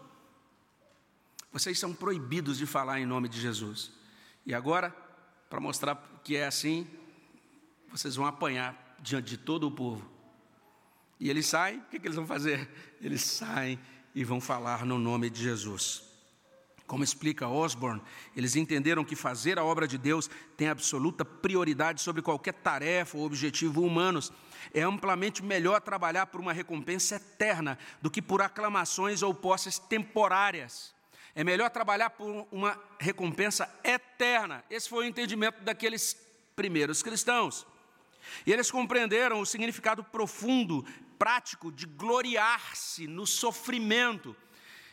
Vocês 1.50 1.78
são 1.78 1.94
proibidos 1.94 2.58
de 2.58 2.66
falar 2.66 3.00
em 3.00 3.06
nome 3.06 3.30
de 3.30 3.40
Jesus. 3.40 3.90
E 4.44 4.52
agora, 4.52 4.94
para 5.48 5.60
mostrar 5.60 6.20
que 6.22 6.36
é 6.36 6.46
assim, 6.46 6.86
vocês 7.90 8.16
vão 8.16 8.26
apanhar 8.26 8.96
diante 9.00 9.28
de 9.28 9.36
todo 9.36 9.66
o 9.66 9.70
povo. 9.70 10.08
E 11.20 11.30
eles 11.30 11.46
saem, 11.46 11.78
o 11.78 11.82
que, 11.82 12.00
que 12.00 12.06
eles 12.06 12.16
vão 12.16 12.26
fazer? 12.26 12.68
Eles 13.00 13.22
saem 13.22 13.78
e 14.14 14.24
vão 14.24 14.40
falar 14.40 14.84
no 14.84 14.98
nome 14.98 15.30
de 15.30 15.42
Jesus. 15.42 16.02
Como 16.86 17.02
explica 17.02 17.48
Osborne, 17.48 18.02
eles 18.36 18.56
entenderam 18.56 19.04
que 19.04 19.16
fazer 19.16 19.58
a 19.58 19.64
obra 19.64 19.88
de 19.88 19.96
Deus 19.96 20.28
tem 20.56 20.68
absoluta 20.68 21.24
prioridade 21.24 22.02
sobre 22.02 22.20
qualquer 22.20 22.52
tarefa 22.52 23.16
ou 23.16 23.24
objetivo 23.24 23.82
humanos. 23.82 24.30
É 24.72 24.82
amplamente 24.82 25.42
melhor 25.42 25.80
trabalhar 25.80 26.26
por 26.26 26.40
uma 26.40 26.52
recompensa 26.52 27.16
eterna 27.16 27.78
do 28.02 28.10
que 28.10 28.20
por 28.20 28.42
aclamações 28.42 29.22
ou 29.22 29.34
posses 29.34 29.78
temporárias. 29.78 30.93
É 31.34 31.42
melhor 31.42 31.70
trabalhar 31.70 32.10
por 32.10 32.46
uma 32.50 32.80
recompensa 32.98 33.68
eterna. 33.82 34.64
Esse 34.70 34.88
foi 34.88 35.04
o 35.04 35.08
entendimento 35.08 35.62
daqueles 35.62 36.16
primeiros 36.54 37.02
cristãos. 37.02 37.66
E 38.46 38.52
eles 38.52 38.70
compreenderam 38.70 39.40
o 39.40 39.46
significado 39.46 40.02
profundo, 40.04 40.84
prático 41.18 41.72
de 41.72 41.86
gloriar-se 41.86 43.06
no 43.06 43.26
sofrimento 43.26 44.36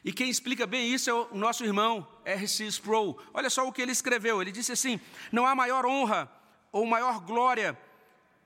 e 0.04 0.12
quem 0.12 0.30
explica 0.30 0.66
bem 0.66 0.92
isso 0.92 1.10
é 1.10 1.14
o 1.14 1.28
nosso 1.34 1.64
irmão 1.64 2.08
R.C. 2.26 2.66
Sproul. 2.66 3.20
Olha 3.34 3.50
só 3.50 3.68
o 3.68 3.72
que 3.72 3.82
ele 3.82 3.92
escreveu. 3.92 4.42
Ele 4.42 4.52
disse 4.52 4.72
assim: 4.72 5.00
Não 5.32 5.46
há 5.46 5.54
maior 5.54 5.86
honra 5.86 6.30
ou 6.72 6.86
maior 6.86 7.20
glória 7.20 7.78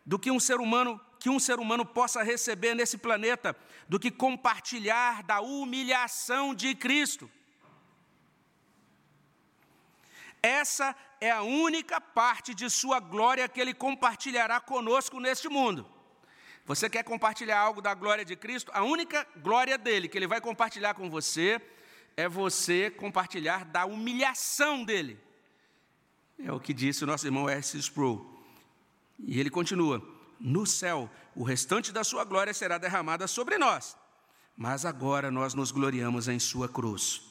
do 0.06 0.20
que 0.20 0.30
um 0.30 0.39
ser 0.39 0.60
humano 0.60 1.00
que 1.18 1.30
um 1.30 1.39
ser 1.39 1.58
humano 1.60 1.86
possa 1.86 2.22
receber 2.22 2.76
nesse 2.76 2.98
planeta 2.98 3.56
do 3.88 4.00
que 4.00 4.12
compartilhar 4.12 5.24
da 5.24 5.39
humilhação 5.39 6.54
de 6.54 6.76
Cristo. 6.76 7.32
Essa 10.42 10.96
é 11.20 11.32
a 11.32 11.42
única 11.42 12.00
parte 12.00 12.54
de 12.54 12.70
sua 12.70 13.00
glória 13.00 13.48
que 13.48 13.60
ele 13.60 13.74
compartilhará 13.74 14.60
conosco 14.60 15.20
neste 15.20 15.50
mundo. 15.50 15.86
Você 16.66 16.90
quer 16.90 17.04
compartilhar 17.04 17.60
algo 17.60 17.82
da 17.82 17.94
glória 17.94 18.26
de 18.26 18.36
Cristo? 18.36 18.72
A 18.74 18.84
única 18.84 19.26
glória 19.38 19.78
dele 19.78 20.08
que 20.08 20.18
ele 20.18 20.28
vai 20.28 20.42
compartilhar 20.42 20.96
com 20.96 21.10
você 21.10 21.62
é 22.18 22.28
você 22.28 22.90
compartilhar 22.90 23.66
da 23.66 23.86
humilhação 23.86 24.84
dele. 24.84 25.20
É 26.40 26.52
o 26.52 26.60
que 26.60 26.74
disse 26.74 27.04
o 27.04 27.08
nosso 27.08 27.26
irmão 27.26 27.48
S. 27.48 27.78
Sproul. 27.78 28.36
E 29.20 29.40
ele 29.40 29.50
continua: 29.50 30.02
No 30.40 30.66
céu, 30.66 31.10
o 31.36 31.44
restante 31.44 31.92
da 31.92 32.04
sua 32.04 32.24
glória 32.24 32.54
será 32.54 32.78
derramada 32.78 33.28
sobre 33.28 33.58
nós, 33.58 33.96
mas 34.58 34.86
agora 34.86 35.30
nós 35.30 35.54
nos 35.54 35.72
gloriamos 35.72 36.28
em 36.28 36.40
sua 36.40 36.68
cruz. 36.68 37.22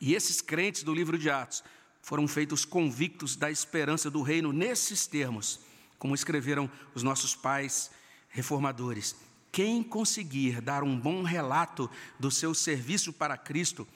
E 0.00 0.14
esses 0.14 0.40
crentes 0.40 0.82
do 0.82 0.94
livro 0.94 1.18
de 1.18 1.28
Atos 1.28 1.62
foram 2.02 2.26
feitos 2.26 2.64
convictos 2.64 3.36
da 3.36 3.50
esperança 3.50 4.10
do 4.10 4.22
reino 4.22 4.52
nesses 4.52 5.06
termos, 5.06 5.60
como 5.98 6.14
escreveram 6.14 6.70
os 6.94 7.02
nossos 7.02 7.34
pais 7.34 7.90
reformadores, 8.28 9.14
quem 9.52 9.82
conseguir 9.82 10.60
dar 10.60 10.82
um 10.82 10.98
bom 10.98 11.22
relato 11.22 11.90
do 12.18 12.30
seu 12.30 12.54
serviço 12.54 13.12
para 13.12 13.36
Cristo, 13.36 13.86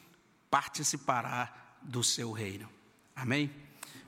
participará 0.50 1.76
do 1.80 2.02
seu 2.02 2.32
reino. 2.32 2.68
Amém? 3.14 3.50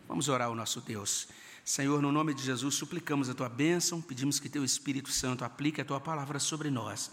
Vamos 0.08 0.28
orar 0.28 0.48
ao 0.48 0.54
nosso 0.54 0.80
Deus. 0.80 1.28
Senhor, 1.64 2.00
no 2.02 2.12
nome 2.12 2.34
de 2.34 2.42
Jesus, 2.42 2.74
suplicamos 2.74 3.28
a 3.28 3.34
tua 3.34 3.48
bênção, 3.48 4.00
pedimos 4.00 4.38
que 4.38 4.48
teu 4.48 4.64
Espírito 4.64 5.10
Santo 5.10 5.44
aplique 5.44 5.80
a 5.80 5.84
tua 5.84 6.00
palavra 6.00 6.38
sobre 6.38 6.70
nós, 6.70 7.10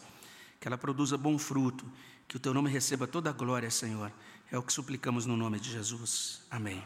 que 0.60 0.68
ela 0.68 0.78
produza 0.78 1.18
bom 1.18 1.38
fruto, 1.38 1.86
que 2.28 2.38
o 2.38 2.40
teu 2.40 2.54
nome 2.54 2.70
receba 2.70 3.08
toda 3.08 3.30
a 3.30 3.34
glória, 3.34 3.70
Senhor. 3.70 4.12
É 4.54 4.58
o 4.58 4.62
que 4.62 4.72
suplicamos 4.72 5.26
no 5.26 5.36
nome 5.36 5.60
de 5.60 5.72
Jesus. 5.72 6.44
Amém. 6.52 6.80